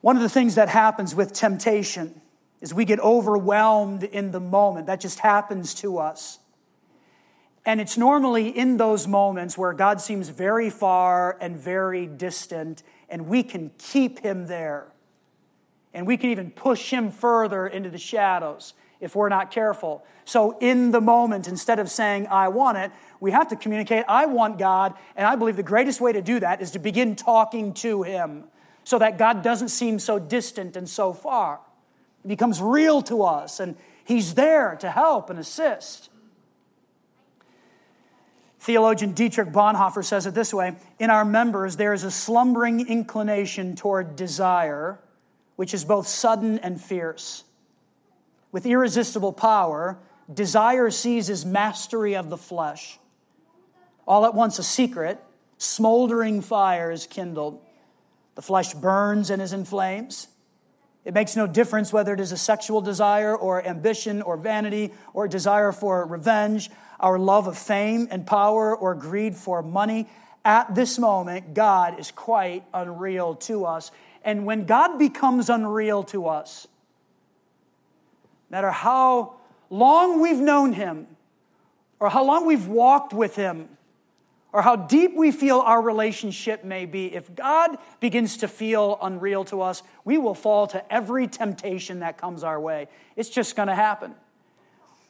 One 0.00 0.16
of 0.16 0.22
the 0.22 0.28
things 0.28 0.56
that 0.56 0.68
happens 0.68 1.14
with 1.14 1.32
temptation 1.32 2.20
is 2.60 2.72
we 2.74 2.84
get 2.84 3.00
overwhelmed 3.00 4.04
in 4.04 4.30
the 4.30 4.40
moment. 4.40 4.86
That 4.86 5.00
just 5.00 5.18
happens 5.18 5.74
to 5.76 5.98
us. 5.98 6.38
And 7.66 7.80
it's 7.80 7.96
normally 7.96 8.48
in 8.48 8.76
those 8.76 9.08
moments 9.08 9.56
where 9.56 9.72
God 9.72 10.00
seems 10.00 10.28
very 10.28 10.68
far 10.68 11.38
and 11.40 11.56
very 11.56 12.06
distant, 12.06 12.82
and 13.08 13.26
we 13.26 13.42
can 13.42 13.70
keep 13.78 14.18
him 14.20 14.46
there. 14.46 14.93
And 15.94 16.06
we 16.06 16.16
can 16.16 16.30
even 16.30 16.50
push 16.50 16.90
him 16.90 17.10
further 17.10 17.66
into 17.66 17.88
the 17.88 17.98
shadows 17.98 18.74
if 19.00 19.14
we're 19.14 19.28
not 19.28 19.50
careful. 19.50 20.04
So, 20.24 20.58
in 20.58 20.90
the 20.90 21.00
moment, 21.00 21.46
instead 21.46 21.78
of 21.78 21.90
saying, 21.90 22.26
I 22.26 22.48
want 22.48 22.78
it, 22.78 22.90
we 23.20 23.30
have 23.30 23.48
to 23.48 23.56
communicate, 23.56 24.04
I 24.08 24.26
want 24.26 24.58
God. 24.58 24.94
And 25.14 25.26
I 25.26 25.36
believe 25.36 25.56
the 25.56 25.62
greatest 25.62 26.00
way 26.00 26.12
to 26.12 26.20
do 26.20 26.40
that 26.40 26.60
is 26.60 26.72
to 26.72 26.78
begin 26.78 27.14
talking 27.14 27.74
to 27.74 28.02
him 28.02 28.44
so 28.82 28.98
that 28.98 29.18
God 29.18 29.42
doesn't 29.42 29.68
seem 29.68 29.98
so 29.98 30.18
distant 30.18 30.76
and 30.76 30.88
so 30.88 31.12
far. 31.12 31.60
It 32.24 32.28
becomes 32.28 32.60
real 32.60 33.00
to 33.02 33.22
us, 33.22 33.60
and 33.60 33.76
he's 34.04 34.34
there 34.34 34.76
to 34.80 34.90
help 34.90 35.30
and 35.30 35.38
assist. 35.38 36.10
Theologian 38.58 39.12
Dietrich 39.12 39.50
Bonhoeffer 39.50 40.02
says 40.02 40.26
it 40.26 40.34
this 40.34 40.52
way 40.52 40.76
In 40.98 41.10
our 41.10 41.24
members, 41.24 41.76
there 41.76 41.92
is 41.92 42.02
a 42.02 42.10
slumbering 42.10 42.88
inclination 42.88 43.76
toward 43.76 44.16
desire 44.16 44.98
which 45.56 45.74
is 45.74 45.84
both 45.84 46.06
sudden 46.06 46.58
and 46.58 46.80
fierce. 46.80 47.44
With 48.52 48.66
irresistible 48.66 49.32
power, 49.32 49.98
desire 50.32 50.90
seizes 50.90 51.44
mastery 51.44 52.14
of 52.14 52.30
the 52.30 52.36
flesh. 52.36 52.98
All 54.06 54.24
at 54.26 54.34
once, 54.34 54.58
a 54.58 54.62
secret, 54.62 55.18
smoldering 55.58 56.40
fire 56.40 56.90
is 56.90 57.06
kindled. 57.06 57.60
The 58.34 58.42
flesh 58.42 58.74
burns 58.74 59.30
and 59.30 59.40
is 59.40 59.52
in 59.52 59.64
flames. 59.64 60.28
It 61.04 61.14
makes 61.14 61.36
no 61.36 61.46
difference 61.46 61.92
whether 61.92 62.14
it 62.14 62.20
is 62.20 62.32
a 62.32 62.36
sexual 62.36 62.80
desire 62.80 63.36
or 63.36 63.66
ambition 63.66 64.22
or 64.22 64.36
vanity 64.36 64.92
or 65.12 65.28
desire 65.28 65.70
for 65.70 66.06
revenge, 66.06 66.70
our 66.98 67.18
love 67.18 67.46
of 67.46 67.58
fame 67.58 68.08
and 68.10 68.26
power 68.26 68.74
or 68.74 68.94
greed 68.94 69.36
for 69.36 69.62
money. 69.62 70.08
At 70.44 70.74
this 70.74 70.98
moment, 70.98 71.54
God 71.54 71.98
is 72.00 72.10
quite 72.10 72.64
unreal 72.72 73.34
to 73.34 73.66
us. 73.66 73.90
And 74.24 74.46
when 74.46 74.64
God 74.64 74.98
becomes 74.98 75.50
unreal 75.50 76.02
to 76.04 76.26
us, 76.26 76.66
no 78.50 78.56
matter 78.56 78.70
how 78.70 79.34
long 79.70 80.20
we've 80.20 80.38
known 80.38 80.72
Him, 80.72 81.06
or 82.00 82.08
how 82.08 82.24
long 82.24 82.46
we've 82.46 82.66
walked 82.66 83.12
with 83.12 83.36
Him, 83.36 83.68
or 84.52 84.62
how 84.62 84.76
deep 84.76 85.14
we 85.16 85.30
feel 85.30 85.58
our 85.60 85.82
relationship 85.82 86.64
may 86.64 86.86
be, 86.86 87.14
if 87.14 87.34
God 87.34 87.76
begins 88.00 88.38
to 88.38 88.48
feel 88.48 88.98
unreal 89.02 89.44
to 89.46 89.60
us, 89.60 89.82
we 90.04 90.16
will 90.16 90.34
fall 90.34 90.66
to 90.68 90.92
every 90.92 91.26
temptation 91.26 92.00
that 92.00 92.16
comes 92.16 92.42
our 92.44 92.60
way. 92.60 92.88
It's 93.16 93.28
just 93.28 93.56
going 93.56 93.68
to 93.68 93.74
happen. 93.74 94.14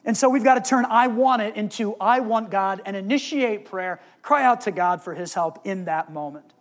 And 0.03 0.15
so 0.15 0.29
we've 0.29 0.43
got 0.43 0.63
to 0.63 0.67
turn 0.67 0.85
I 0.85 1.07
want 1.07 1.41
it 1.41 1.55
into 1.55 1.95
I 1.99 2.19
want 2.19 2.51
God 2.51 2.81
and 2.85 2.95
initiate 2.95 3.65
prayer, 3.65 3.99
cry 4.21 4.43
out 4.43 4.61
to 4.61 4.71
God 4.71 5.01
for 5.01 5.15
his 5.15 5.33
help 5.33 5.65
in 5.65 5.85
that 5.85 6.11
moment. 6.11 6.53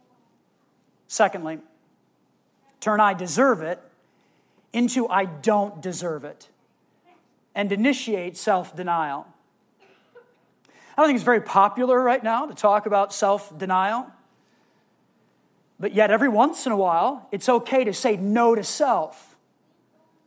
Secondly, 1.08 1.58
turn 2.84 3.00
I 3.00 3.14
deserve 3.14 3.62
it 3.62 3.80
into 4.74 5.08
I 5.08 5.24
don't 5.24 5.80
deserve 5.80 6.24
it 6.24 6.48
and 7.54 7.72
initiate 7.72 8.36
self 8.36 8.76
denial. 8.76 9.26
I 10.96 11.02
don't 11.02 11.08
think 11.08 11.16
it's 11.16 11.24
very 11.24 11.40
popular 11.40 12.00
right 12.00 12.22
now 12.22 12.46
to 12.46 12.54
talk 12.54 12.84
about 12.84 13.12
self 13.14 13.56
denial. 13.56 14.06
But 15.80 15.94
yet, 15.94 16.10
every 16.10 16.28
once 16.28 16.66
in 16.66 16.72
a 16.72 16.76
while, 16.76 17.26
it's 17.32 17.48
okay 17.48 17.84
to 17.84 17.92
say 17.92 18.16
no 18.16 18.54
to 18.54 18.62
self, 18.62 19.36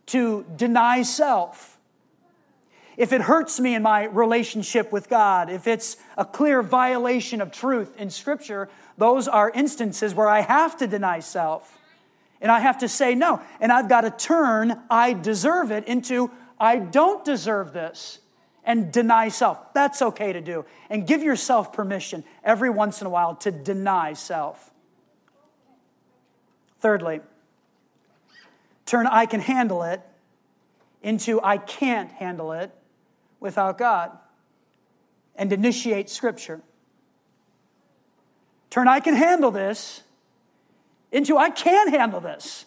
to 0.06 0.44
deny 0.56 1.02
self. 1.02 1.78
If 2.96 3.12
it 3.12 3.20
hurts 3.20 3.60
me 3.60 3.76
in 3.76 3.82
my 3.82 4.04
relationship 4.06 4.90
with 4.90 5.08
God, 5.08 5.48
if 5.48 5.68
it's 5.68 5.96
a 6.16 6.24
clear 6.24 6.62
violation 6.62 7.40
of 7.40 7.52
truth 7.52 7.96
in 7.96 8.10
Scripture, 8.10 8.68
those 8.96 9.28
are 9.28 9.50
instances 9.50 10.12
where 10.14 10.28
I 10.28 10.40
have 10.40 10.76
to 10.78 10.88
deny 10.88 11.20
self. 11.20 11.77
And 12.40 12.50
I 12.50 12.60
have 12.60 12.78
to 12.78 12.88
say 12.88 13.14
no. 13.14 13.42
And 13.60 13.72
I've 13.72 13.88
got 13.88 14.02
to 14.02 14.10
turn 14.10 14.80
I 14.90 15.12
deserve 15.12 15.70
it 15.70 15.84
into 15.86 16.30
I 16.60 16.78
don't 16.78 17.24
deserve 17.24 17.72
this 17.72 18.18
and 18.64 18.92
deny 18.92 19.28
self. 19.28 19.72
That's 19.72 20.02
okay 20.02 20.32
to 20.32 20.40
do. 20.40 20.64
And 20.90 21.06
give 21.06 21.22
yourself 21.22 21.72
permission 21.72 22.24
every 22.44 22.70
once 22.70 23.00
in 23.00 23.06
a 23.06 23.10
while 23.10 23.36
to 23.36 23.50
deny 23.50 24.12
self. 24.12 24.70
Thirdly, 26.80 27.20
turn 28.86 29.06
I 29.06 29.26
can 29.26 29.40
handle 29.40 29.82
it 29.82 30.00
into 31.02 31.40
I 31.42 31.58
can't 31.58 32.10
handle 32.12 32.52
it 32.52 32.72
without 33.40 33.78
God 33.78 34.16
and 35.34 35.52
initiate 35.52 36.10
Scripture. 36.10 36.60
Turn 38.70 38.86
I 38.86 39.00
can 39.00 39.14
handle 39.14 39.50
this 39.50 40.02
into 41.12 41.36
I 41.36 41.50
can 41.50 41.88
handle 41.88 42.20
this 42.20 42.66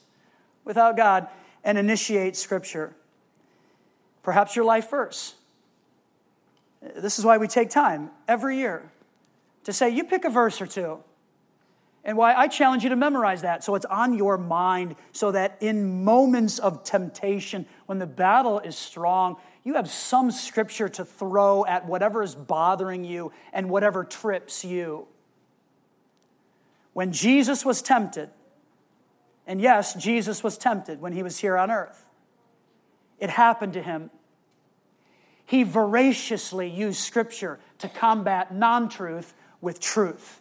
without 0.63 0.97
God 0.97 1.27
and 1.63 1.77
initiate 1.77 2.36
Scripture. 2.36 2.95
Perhaps 4.23 4.56
your 4.56 4.65
life 4.65 4.89
verse. 4.89 5.36
This 6.95 7.19
is 7.19 7.25
why 7.25 7.38
we 7.38 7.47
take 7.47 7.69
time 7.69 8.10
every 8.27 8.58
year 8.58 8.91
to 9.65 9.73
say, 9.73 9.89
you 9.89 10.04
pick 10.04 10.25
a 10.25 10.30
verse 10.30 10.62
or 10.62 10.67
two. 10.67 10.99
And 12.04 12.17
why 12.17 12.34
I 12.34 12.47
challenge 12.47 12.82
you 12.82 12.89
to 12.89 12.95
memorize 12.95 13.43
that 13.43 13.63
so 13.63 13.75
it's 13.75 13.86
on 13.86 14.15
your 14.15 14.36
mind, 14.36 14.95
so 15.12 15.32
that 15.32 15.58
in 15.60 16.04
moments 16.04 16.58
of 16.58 16.84
temptation, 16.84 17.67
when 17.86 17.99
the 17.99 18.08
battle 18.08 18.60
is 18.60 18.75
strong, 18.75 19.38
you 19.63 19.75
have 19.75 19.88
some 19.88 20.32
scripture 20.32 20.89
to 20.89 21.06
throw 21.06 21.63
at 21.65 21.86
whatever 21.86 22.23
is 22.23 22.34
bothering 22.34 23.04
you 23.04 23.32
and 23.54 23.69
whatever 23.69 24.04
trips 24.04 24.65
you. 24.65 25.08
When 26.93 27.12
Jesus 27.12 27.63
was 27.63 27.82
tempted, 27.82 28.30
and 29.47 29.62
yes, 29.62 29.93
Jesus 29.93 30.43
was 30.43 30.58
tempted 30.58 31.01
when 31.01 31.13
he 31.13 31.23
was 31.23 31.39
here 31.39 31.58
on 31.58 31.71
earth, 31.71 32.06
it 33.19 33.30
happened 33.30 33.73
to 33.73 33.82
him 33.82 34.10
he 35.51 35.63
voraciously 35.63 36.69
used 36.69 37.01
Scripture 37.01 37.60
to 37.80 37.89
combat 37.89 38.54
non 38.54 38.88
truth 38.88 39.34
with 39.60 39.82
truth. 39.82 40.39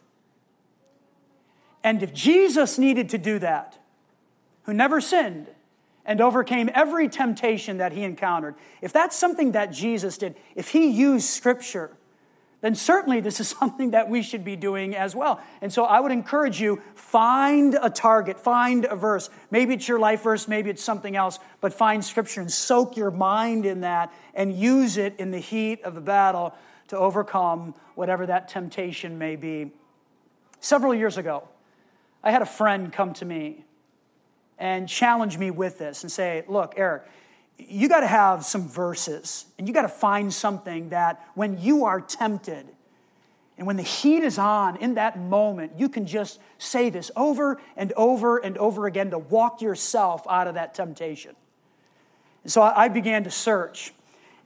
And 1.83 2.01
if 2.01 2.15
Jesus 2.15 2.79
needed 2.79 3.09
to 3.09 3.19
do 3.19 3.41
that, 3.41 3.77
who 4.63 4.73
never 4.73 5.01
sinned 5.01 5.49
and 6.05 6.21
overcame 6.21 6.71
every 6.75 7.09
temptation 7.09 7.79
that 7.79 7.91
he 7.91 8.05
encountered, 8.05 8.55
if 8.81 8.93
that's 8.93 9.17
something 9.17 9.51
that 9.51 9.73
Jesus 9.73 10.17
did, 10.17 10.37
if 10.55 10.69
he 10.69 10.89
used 10.89 11.29
Scripture 11.29 11.91
then 12.61 12.75
certainly 12.75 13.21
this 13.21 13.41
is 13.41 13.49
something 13.61 13.93
that 13.93 14.09
we 14.09 14.23
should 14.23 14.45
be 14.45 14.57
doing 14.57 14.95
as 14.95 15.15
well. 15.15 15.41
And 15.61 15.73
so 15.73 15.85
I 15.85 16.01
would 16.01 16.13
encourage 16.13 16.61
you 16.61 16.83
find 16.95 17.79
a 17.81 17.91
target, 17.91 18.39
find 18.39 18.85
a 18.85 18.97
verse. 18.97 19.31
Maybe 19.51 19.75
it's 19.75 19.89
your 19.89 19.99
life 19.99 20.23
verse, 20.23 20.49
maybe 20.49 20.71
it's 20.71 20.83
something 20.83 21.17
else, 21.17 21.39
but 21.61 21.73
find 21.73 22.05
scripture 22.05 22.41
and 22.41 22.51
soak 22.51 22.97
your 22.97 23.11
mind 23.11 23.67
in 23.67 23.81
that 23.81 24.13
and 24.35 24.53
use 24.53 24.97
it 24.97 25.15
in 25.19 25.31
the 25.31 25.39
heat 25.39 25.83
of 25.83 25.95
the 25.95 26.01
battle 26.01 26.55
to 26.89 26.99
overcome 26.99 27.75
whatever 27.95 28.27
that 28.27 28.49
temptation 28.49 29.19
may 29.19 29.37
be. 29.37 29.71
Several 30.61 30.95
years 30.95 31.17
ago, 31.17 31.49
I 32.23 32.33
had 32.33 32.43
a 32.43 32.47
friend 32.47 32.93
come 32.93 33.15
to 33.15 33.25
me 33.25 33.65
and 34.59 34.89
challenge 34.89 35.39
me 35.39 35.51
with 35.51 35.79
this 35.79 36.03
and 36.03 36.13
say, 36.13 36.45
Look, 36.47 36.75
Eric, 36.77 37.05
you 37.69 37.89
got 37.89 38.01
to 38.01 38.07
have 38.07 38.45
some 38.45 38.69
verses 38.69 39.47
and 39.59 39.67
you 39.69 39.75
got 39.75 39.83
to 39.83 39.89
find 39.89 40.33
something 40.33 40.91
that 40.91 41.25
when 41.35 41.61
you 41.61 41.85
are 41.85 42.01
tempted 42.01 42.67
and 43.59 43.67
when 43.67 43.77
the 43.77 43.83
heat 43.83 44.23
is 44.23 44.39
on 44.39 44.77
in 44.77 44.95
that 44.95 45.19
moment, 45.19 45.73
you 45.77 45.91
can 45.91 46.07
just 46.07 46.41
say 46.57 46.89
this 46.89 47.11
over 47.15 47.61
and 47.77 47.93
over 47.93 48.39
and 48.39 48.57
over 48.57 48.87
again 48.87 49.11
to 49.11 49.19
walk 49.19 49.61
yourself 49.61 50.27
out 50.31 50.47
of 50.47 50.55
that 50.55 50.75
temptation. 50.75 51.37
And 52.43 52.51
so 52.51 52.63
I 52.63 52.89
began 52.89 53.25
to 53.25 53.31
search. 53.31 53.93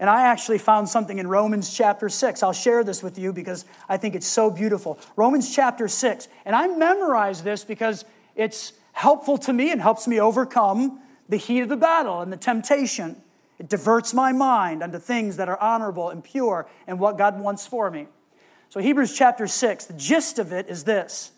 And 0.01 0.11
I 0.11 0.23
actually 0.23 0.59
found 0.59 0.89
something 0.89 1.19
in 1.19 1.29
Romans 1.29 1.73
chapter 1.73 2.09
6. 2.09 2.43
I'll 2.43 2.53
share 2.53 2.83
this 2.83 3.05
with 3.05 3.17
you 3.17 3.33
because 3.33 3.65
I 3.89 3.97
think 3.97 4.17
it's 4.17 4.27
so 4.27 4.51
beautiful. 4.51 4.99
Romans 5.15 5.55
chapter 5.55 5.87
6. 5.87 6.27
And 6.45 6.57
I 6.57 6.67
memorized 6.67 7.45
this 7.45 7.63
because 7.65 8.05
it's 8.35 8.73
helpful 8.93 9.39
to 9.39 9.53
me 9.53 9.71
and 9.71 9.81
helps 9.81 10.09
me 10.09 10.21
overcome 10.21 11.01
the 11.29 11.37
heat 11.37 11.61
of 11.61 11.69
the 11.69 11.77
battle 11.77 12.21
and 12.21 12.33
the 12.33 12.37
temptation. 12.37 13.17
It 13.59 13.69
diverts 13.69 14.13
my 14.13 14.33
mind 14.33 14.83
unto 14.83 14.99
things 14.99 15.37
that 15.37 15.49
are 15.49 15.61
honorable 15.61 16.11
and 16.11 16.23
pure 16.23 16.69
and 16.87 16.99
what 16.99 17.19
God 17.19 17.41
wants 17.41 17.67
for 17.67 17.91
me. 17.91 18.09
So, 18.69 18.81
Hebrews 18.81 19.17
chapter 19.17 19.47
6, 19.47 19.87
the 19.87 19.95
gist 19.95 20.39
of 20.39 20.53
it 20.53 20.69
is 20.69 20.85
this 20.85 21.33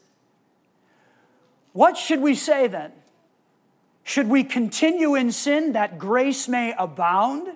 What 1.73 1.97
should 1.97 2.21
we 2.21 2.35
say 2.35 2.67
then? 2.67 2.93
Should 4.03 4.29
we 4.29 4.45
continue 4.45 5.17
in 5.17 5.33
sin 5.33 5.73
that 5.73 5.99
grace 5.99 6.49
may 6.49 6.75
abound? 6.79 7.49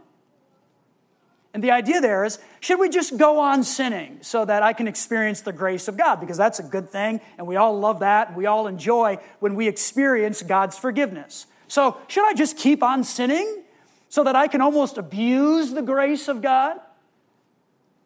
And 1.52 1.64
the 1.64 1.70
idea 1.70 2.00
there 2.00 2.24
is 2.24 2.38
should 2.60 2.78
we 2.78 2.88
just 2.88 3.16
go 3.16 3.40
on 3.40 3.64
sinning 3.64 4.18
so 4.20 4.44
that 4.44 4.62
I 4.62 4.72
can 4.72 4.86
experience 4.86 5.40
the 5.40 5.52
grace 5.52 5.88
of 5.88 5.96
God? 5.96 6.20
Because 6.20 6.36
that's 6.36 6.58
a 6.58 6.62
good 6.62 6.90
thing, 6.90 7.20
and 7.38 7.46
we 7.46 7.56
all 7.56 7.78
love 7.78 8.00
that, 8.00 8.36
we 8.36 8.46
all 8.46 8.66
enjoy 8.66 9.18
when 9.40 9.54
we 9.54 9.66
experience 9.66 10.42
God's 10.42 10.76
forgiveness. 10.76 11.46
So, 11.70 11.98
should 12.08 12.28
I 12.28 12.34
just 12.34 12.56
keep 12.56 12.82
on 12.82 13.04
sinning 13.04 13.62
so 14.08 14.24
that 14.24 14.34
I 14.34 14.48
can 14.48 14.60
almost 14.60 14.98
abuse 14.98 15.70
the 15.70 15.82
grace 15.82 16.26
of 16.26 16.42
God? 16.42 16.80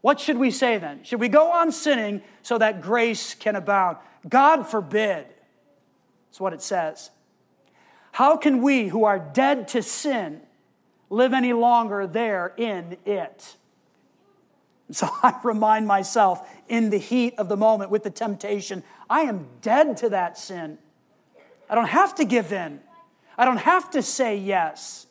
What 0.03 0.21
should 0.21 0.37
we 0.37 0.51
say 0.51 0.77
then? 0.77 1.03
Should 1.03 1.19
we 1.19 1.31
go 1.31 1.51
on 1.51 1.73
sinning 1.73 2.21
so 2.43 2.59
that 2.59 2.83
grace 2.83 3.33
can 3.33 3.57
abound? 3.57 3.97
God 4.29 4.69
forbid. 4.69 5.25
That's 6.29 6.41
what 6.41 6.53
it 6.53 6.61
says. 6.61 7.11
How 8.13 8.37
can 8.37 8.61
we 8.61 8.89
who 8.89 9.05
are 9.05 9.19
dead 9.19 9.69
to 9.69 9.83
sin 9.83 10.43
live 11.09 11.33
any 11.33 11.55
longer 11.55 12.07
there 12.07 12.53
in 12.59 12.99
it? 13.07 13.57
So 14.91 15.09
I 15.23 15.41
remind 15.43 15.87
myself 15.87 16.47
in 16.69 16.91
the 16.91 16.99
heat 16.99 17.37
of 17.39 17.49
the 17.49 17.57
moment 17.57 17.91
with 17.91 18.03
the 18.03 18.11
temptation, 18.11 18.83
I 19.09 19.23
am 19.23 19.47
dead 19.63 19.97
to 19.99 20.11
that 20.11 20.37
sin. 20.37 20.77
I 21.71 21.75
don't 21.75 21.89
have 21.89 22.15
to 22.17 22.27
give 22.27 22.53
in. 22.53 22.81
I 23.37 23.45
don't 23.45 23.59
have 23.59 23.91
to 23.91 24.03
say 24.03 24.37
yes. 24.37 25.07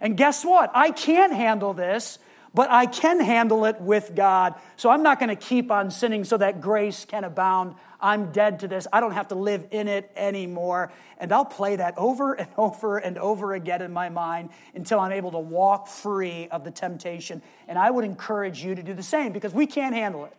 And 0.00 0.16
guess 0.16 0.44
what? 0.44 0.70
I 0.74 0.90
can't 0.90 1.32
handle 1.32 1.74
this, 1.74 2.18
but 2.54 2.70
I 2.70 2.86
can 2.86 3.20
handle 3.20 3.64
it 3.64 3.80
with 3.80 4.12
God. 4.14 4.54
So 4.76 4.90
I'm 4.90 5.02
not 5.02 5.18
going 5.18 5.28
to 5.28 5.36
keep 5.36 5.70
on 5.70 5.90
sinning 5.90 6.24
so 6.24 6.36
that 6.36 6.60
grace 6.60 7.04
can 7.04 7.24
abound. 7.24 7.76
I'm 8.00 8.32
dead 8.32 8.60
to 8.60 8.68
this. 8.68 8.86
I 8.92 9.00
don't 9.00 9.12
have 9.12 9.28
to 9.28 9.34
live 9.34 9.64
in 9.70 9.86
it 9.86 10.10
anymore. 10.16 10.92
And 11.18 11.32
I'll 11.32 11.44
play 11.44 11.76
that 11.76 11.96
over 11.96 12.34
and 12.34 12.48
over 12.56 12.98
and 12.98 13.16
over 13.16 13.54
again 13.54 13.80
in 13.80 13.92
my 13.92 14.08
mind 14.08 14.50
until 14.74 14.98
I'm 14.98 15.12
able 15.12 15.30
to 15.32 15.38
walk 15.38 15.88
free 15.88 16.48
of 16.48 16.64
the 16.64 16.70
temptation. 16.70 17.42
And 17.68 17.78
I 17.78 17.90
would 17.90 18.04
encourage 18.04 18.62
you 18.62 18.74
to 18.74 18.82
do 18.82 18.92
the 18.92 19.02
same 19.02 19.32
because 19.32 19.54
we 19.54 19.66
can't 19.66 19.94
handle 19.94 20.24
it. 20.24 20.36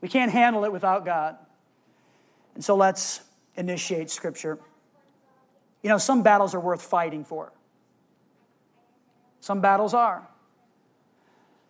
We 0.00 0.08
can't 0.08 0.30
handle 0.30 0.64
it 0.64 0.72
without 0.72 1.04
God. 1.04 1.36
And 2.54 2.64
so 2.64 2.76
let's 2.76 3.20
initiate 3.56 4.10
Scripture. 4.10 4.58
You 5.82 5.88
know, 5.88 5.98
some 5.98 6.22
battles 6.22 6.54
are 6.54 6.60
worth 6.60 6.82
fighting 6.82 7.24
for. 7.24 7.52
Some 9.40 9.60
battles 9.60 9.94
are. 9.94 10.28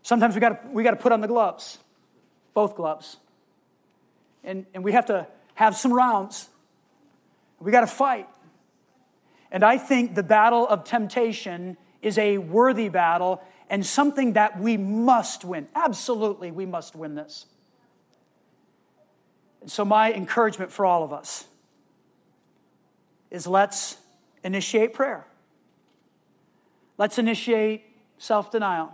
Sometimes 0.03 0.35
we 0.35 0.41
got 0.41 0.73
we 0.73 0.83
to 0.83 0.97
put 0.97 1.13
on 1.13 1.21
the 1.21 1.29
gloves, 1.29 1.79
both 2.55 2.75
gloves. 2.75 3.19
And, 4.43 4.67
and 4.75 4.83
we 4.83 4.93
have 4.93 5.07
to 5.07 5.27
have 5.55 5.77
some 5.77 5.93
rounds. 5.93 6.49
We 7.61 7.71
got 7.71 7.83
to 7.83 7.87
fight. 7.87 8.27
And 9.53 9.63
I 9.63 9.79
think 9.79 10.15
the 10.15 10.23
battle 10.23 10.67
of 10.67 10.85
temptation 10.85 11.77
is 12.03 12.17
a 12.19 12.39
worthy 12.39 12.89
battle 12.89 13.43
and 13.69 13.85
something 13.85 14.33
that 14.33 14.59
we 14.59 14.77
must 14.77 15.45
win. 15.45 15.69
Absolutely, 15.75 16.51
we 16.51 16.67
must 16.67 16.97
win 16.97 17.15
this. 17.15 17.47
And 19.61 19.71
so, 19.71 19.85
my 19.85 20.13
encouragement 20.13 20.73
for 20.73 20.87
all 20.87 21.05
of 21.05 21.13
us 21.13 21.45
is 23.31 23.47
let's 23.47 23.97
initiate 24.43 24.95
prayer. 24.95 25.27
Let's 26.99 27.19
initiate 27.19 27.83
self 28.19 28.51
denial. 28.51 28.93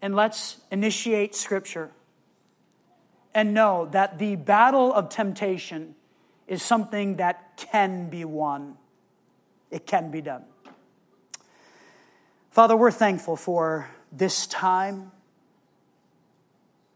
And 0.00 0.14
let's 0.14 0.58
initiate 0.70 1.34
scripture. 1.34 1.90
And 3.34 3.54
know 3.54 3.88
that 3.92 4.18
the 4.18 4.36
battle 4.36 4.92
of 4.92 5.08
temptation 5.08 5.94
is 6.46 6.62
something 6.62 7.16
that 7.16 7.56
can 7.56 8.10
be 8.10 8.24
won. 8.24 8.76
It 9.70 9.86
can 9.86 10.10
be 10.10 10.20
done. 10.20 10.44
Father, 12.50 12.76
we're 12.76 12.90
thankful 12.90 13.36
for 13.36 13.88
this 14.12 14.46
time. 14.46 15.10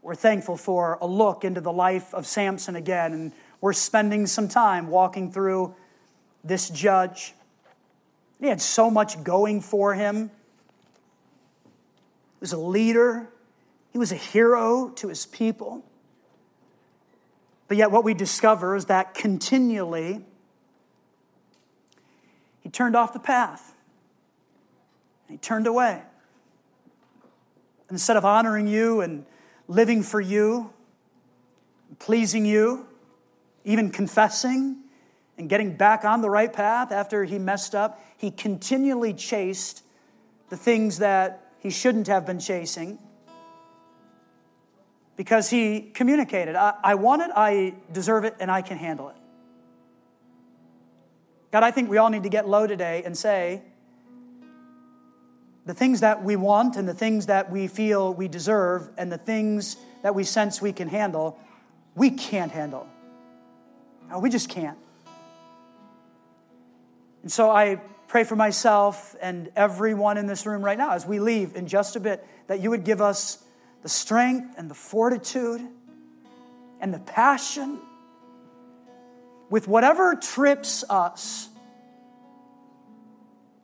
We're 0.03 0.15
thankful 0.15 0.55
for 0.55 0.99
a 1.01 1.07
look 1.07 1.43
into 1.43 1.59
the 1.59 1.73
life 1.73 2.13
of 2.13 2.27
Samson 2.27 2.75
again, 2.75 3.13
and 3.13 3.33
we're 3.59 3.73
spending 3.73 4.27
some 4.27 4.47
time 4.47 4.87
walking 4.87 5.31
through 5.31 5.75
this 6.47 6.69
judge. 6.69 7.33
He 8.39 8.47
had 8.47 8.61
so 8.61 8.89
much 8.89 9.23
going 9.23 9.61
for 9.61 9.93
him. 9.93 10.29
He 12.33 12.39
was 12.41 12.53
a 12.53 12.57
leader, 12.57 13.29
he 13.91 13.97
was 13.97 14.11
a 14.11 14.15
hero 14.15 14.89
to 14.95 15.07
his 15.07 15.25
people. 15.25 15.83
But 17.67 17.77
yet, 17.77 17.91
what 17.91 18.03
we 18.03 18.13
discover 18.13 18.75
is 18.75 18.85
that 18.85 19.13
continually 19.13 20.21
he 22.61 22.69
turned 22.69 22.95
off 22.95 23.13
the 23.13 23.19
path. 23.19 23.73
He 25.29 25.37
turned 25.37 25.67
away. 25.67 26.01
Instead 27.89 28.17
of 28.17 28.25
honoring 28.25 28.67
you 28.67 29.01
and 29.01 29.25
living 29.67 30.03
for 30.03 30.21
you, 30.21 30.71
pleasing 31.99 32.45
you, 32.45 32.85
even 33.63 33.89
confessing 33.89 34.77
and 35.37 35.49
getting 35.49 35.75
back 35.75 36.03
on 36.03 36.21
the 36.21 36.29
right 36.29 36.51
path 36.51 36.91
after 36.91 37.23
he 37.23 37.37
messed 37.37 37.75
up, 37.75 38.03
he 38.17 38.31
continually 38.31 39.13
chased 39.13 39.83
the 40.49 40.57
things 40.57 40.99
that 40.99 41.51
he 41.59 41.69
shouldn't 41.69 42.07
have 42.07 42.25
been 42.25 42.39
chasing 42.39 42.97
because 45.15 45.49
he 45.49 45.81
communicated 45.81 46.55
I, 46.55 46.75
I, 46.83 46.95
want 46.95 47.23
it, 47.23 47.31
I 47.35 47.73
deserve 47.91 48.23
it, 48.23 48.35
and 48.39 48.49
I 48.49 48.61
can 48.61 48.77
handle 48.77 49.09
it. 49.09 49.15
God, 51.51 51.63
I 51.63 51.71
think 51.71 51.89
we 51.89 51.97
all 51.97 52.09
need 52.09 52.23
to 52.23 52.29
get 52.29 52.47
low 52.47 52.67
today 52.67 53.03
and 53.03 53.17
say, 53.17 53.63
the 55.65 55.73
things 55.73 55.99
that 55.99 56.23
we 56.23 56.35
want 56.35 56.77
and 56.77 56.87
the 56.87 56.93
things 56.93 57.25
that 57.25 57.51
we 57.51 57.67
feel 57.67 58.13
we 58.13 58.27
deserve 58.27 58.89
and 58.97 59.11
the 59.11 59.17
things 59.17 59.75
that 60.01 60.15
we 60.15 60.23
sense 60.23 60.61
we 60.61 60.71
can 60.71 60.87
handle, 60.87 61.37
we 61.95 62.09
can't 62.09 62.51
handle. 62.51 62.87
No, 64.09 64.19
we 64.19 64.29
just 64.29 64.47
can't. 64.49 64.77
And 67.27 67.31
so 67.33 67.51
I 67.51 67.81
pray 68.07 68.23
for 68.23 68.37
myself 68.37 69.13
and 69.21 69.51
everyone 69.53 70.17
in 70.17 70.27
this 70.27 70.45
room 70.45 70.63
right 70.63 70.77
now 70.77 70.91
as 70.91 71.05
we 71.05 71.19
leave 71.19 71.57
in 71.57 71.67
just 71.67 71.97
a 71.97 71.99
bit 71.99 72.25
that 72.47 72.61
you 72.61 72.69
would 72.69 72.85
give 72.85 73.01
us 73.01 73.43
the 73.83 73.89
strength 73.89 74.55
and 74.57 74.69
the 74.69 74.73
fortitude 74.73 75.59
and 76.79 76.93
the 76.93 76.99
passion. 76.99 77.79
With 79.49 79.67
whatever 79.67 80.15
trips 80.15 80.85
us 80.89 81.49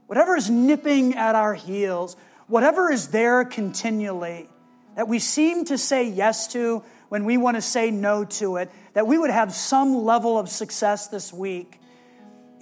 whatever 0.07 0.35
is 0.35 0.49
nipping 0.49 1.15
at 1.15 1.35
our 1.35 1.53
heels, 1.53 2.17
whatever 2.47 2.91
is 2.91 3.07
there 3.07 3.45
continually 3.45 4.49
that 4.97 5.07
we 5.07 5.19
seem 5.19 5.63
to 5.63 5.77
say 5.77 6.03
yes 6.03 6.49
to 6.49 6.83
when 7.07 7.23
we 7.23 7.37
want 7.37 7.55
to 7.55 7.61
say 7.61 7.91
no 7.91 8.25
to 8.25 8.57
it, 8.57 8.69
that 8.91 9.07
we 9.07 9.17
would 9.17 9.29
have 9.29 9.53
some 9.53 10.03
level 10.03 10.37
of 10.37 10.49
success 10.49 11.07
this 11.07 11.31
week 11.31 11.79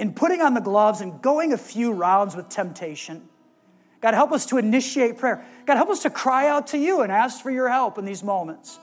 in 0.01 0.11
putting 0.15 0.41
on 0.41 0.55
the 0.55 0.61
gloves 0.61 0.99
and 0.99 1.21
going 1.21 1.53
a 1.53 1.57
few 1.57 1.93
rounds 1.93 2.35
with 2.35 2.49
temptation. 2.49 3.21
God, 4.01 4.15
help 4.15 4.31
us 4.31 4.47
to 4.47 4.57
initiate 4.57 5.19
prayer. 5.19 5.45
God, 5.67 5.75
help 5.75 5.89
us 5.89 6.01
to 6.01 6.09
cry 6.09 6.47
out 6.47 6.67
to 6.67 6.77
you 6.79 7.01
and 7.01 7.11
ask 7.11 7.43
for 7.43 7.51
your 7.51 7.69
help 7.69 7.99
in 7.99 8.05
these 8.05 8.23
moments. 8.23 8.79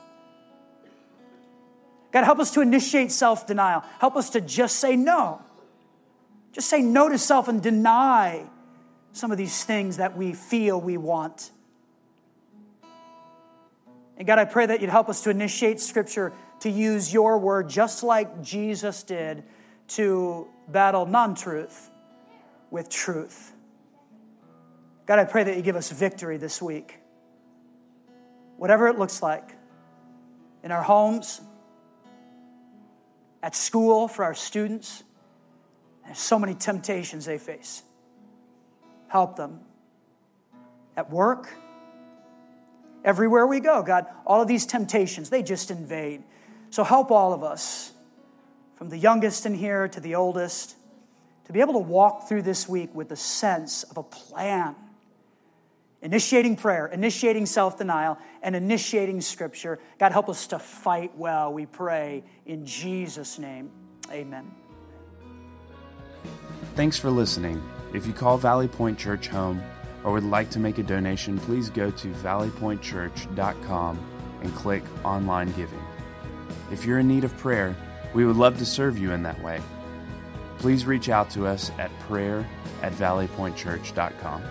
God, 2.13 2.23
help 2.23 2.39
us 2.39 2.51
to 2.51 2.61
initiate 2.61 3.11
self 3.11 3.45
denial. 3.45 3.83
Help 3.99 4.15
us 4.15 4.29
to 4.29 4.39
just 4.39 4.77
say 4.77 4.95
no. 4.95 5.41
Just 6.53 6.69
say 6.69 6.81
no 6.81 7.09
to 7.09 7.17
self 7.17 7.49
and 7.49 7.61
deny 7.61 8.45
some 9.11 9.29
of 9.29 9.37
these 9.37 9.65
things 9.65 9.97
that 9.97 10.15
we 10.15 10.31
feel 10.31 10.79
we 10.79 10.95
want. 10.95 11.51
And 14.15 14.25
God, 14.25 14.39
I 14.39 14.45
pray 14.45 14.67
that 14.67 14.79
you'd 14.79 14.89
help 14.89 15.09
us 15.09 15.23
to 15.23 15.31
initiate 15.31 15.81
Scripture 15.81 16.31
to 16.61 16.69
use 16.69 17.11
your 17.11 17.37
word 17.37 17.67
just 17.67 18.03
like 18.03 18.41
Jesus 18.41 19.03
did 19.03 19.43
to 19.89 20.47
battle 20.71 21.05
non 21.05 21.35
truth 21.35 21.89
with 22.71 22.89
truth. 22.89 23.53
God, 25.05 25.19
I 25.19 25.25
pray 25.25 25.43
that 25.43 25.55
you 25.55 25.63
give 25.63 25.75
us 25.75 25.91
victory 25.91 26.37
this 26.37 26.61
week. 26.61 26.99
Whatever 28.57 28.87
it 28.87 28.99
looks 28.99 29.23
like, 29.23 29.55
in 30.63 30.71
our 30.71 30.83
homes, 30.83 31.41
at 33.41 33.55
school 33.55 34.07
for 34.07 34.23
our 34.23 34.33
students, 34.33 35.03
there's 36.05 36.19
so 36.19 36.37
many 36.37 36.53
temptations 36.53 37.25
they 37.25 37.37
face. 37.37 37.83
Help 39.07 39.35
them. 39.35 39.61
At 40.97 41.09
work, 41.09 41.49
everywhere 43.05 43.47
we 43.47 43.61
go, 43.61 43.81
God, 43.81 44.05
all 44.25 44.41
of 44.41 44.47
these 44.47 44.65
temptations, 44.65 45.29
they 45.29 45.41
just 45.41 45.71
invade. 45.71 46.23
So 46.71 46.83
help 46.83 47.09
all 47.09 47.33
of 47.33 47.43
us, 47.43 47.93
from 48.79 48.87
the 48.87 48.97
youngest 48.97 49.45
in 49.45 49.53
here 49.53 49.89
to 49.89 49.99
the 49.99 50.15
oldest, 50.15 50.73
to 51.43 51.51
be 51.51 51.59
able 51.59 51.73
to 51.73 51.79
walk 51.79 52.29
through 52.29 52.43
this 52.43 52.67
week 52.69 52.89
with 52.95 53.11
a 53.11 53.15
sense 53.17 53.83
of 53.83 53.97
a 53.97 54.03
plan. 54.03 54.73
Initiating 56.01 56.55
prayer, 56.55 56.87
initiating 56.87 57.45
self 57.45 57.77
denial, 57.77 58.17
and 58.41 58.55
initiating 58.55 59.19
scripture. 59.19 59.79
God, 59.99 60.13
help 60.13 60.29
us 60.29 60.47
to 60.47 60.59
fight 60.59 61.11
well, 61.17 61.51
we 61.51 61.65
pray. 61.65 62.23
In 62.45 62.65
Jesus' 62.65 63.37
name, 63.37 63.69
amen. 64.09 64.49
Thanks 66.75 66.97
for 66.97 67.09
listening. 67.09 67.61
If 67.93 68.07
you 68.07 68.13
call 68.13 68.37
Valley 68.37 68.69
Point 68.69 68.97
Church 68.97 69.27
home 69.27 69.61
or 70.05 70.13
would 70.13 70.23
like 70.23 70.49
to 70.51 70.59
make 70.59 70.77
a 70.77 70.83
donation, 70.83 71.37
please 71.37 71.69
go 71.69 71.91
to 71.91 72.07
valleypointchurch.com 72.07 73.99
and 74.41 74.55
click 74.55 74.83
Online 75.03 75.51
Giving. 75.51 75.83
If 76.71 76.85
you're 76.85 76.99
in 76.99 77.09
need 77.09 77.25
of 77.25 77.35
prayer, 77.35 77.75
we 78.13 78.25
would 78.25 78.35
love 78.35 78.57
to 78.57 78.65
serve 78.65 78.97
you 78.97 79.11
in 79.11 79.23
that 79.23 79.41
way. 79.41 79.61
Please 80.57 80.85
reach 80.85 81.09
out 81.09 81.29
to 81.31 81.45
us 81.45 81.71
at 81.79 81.97
prayer 82.01 82.47
at 82.81 82.91
valleypointchurch.com. 82.93 84.43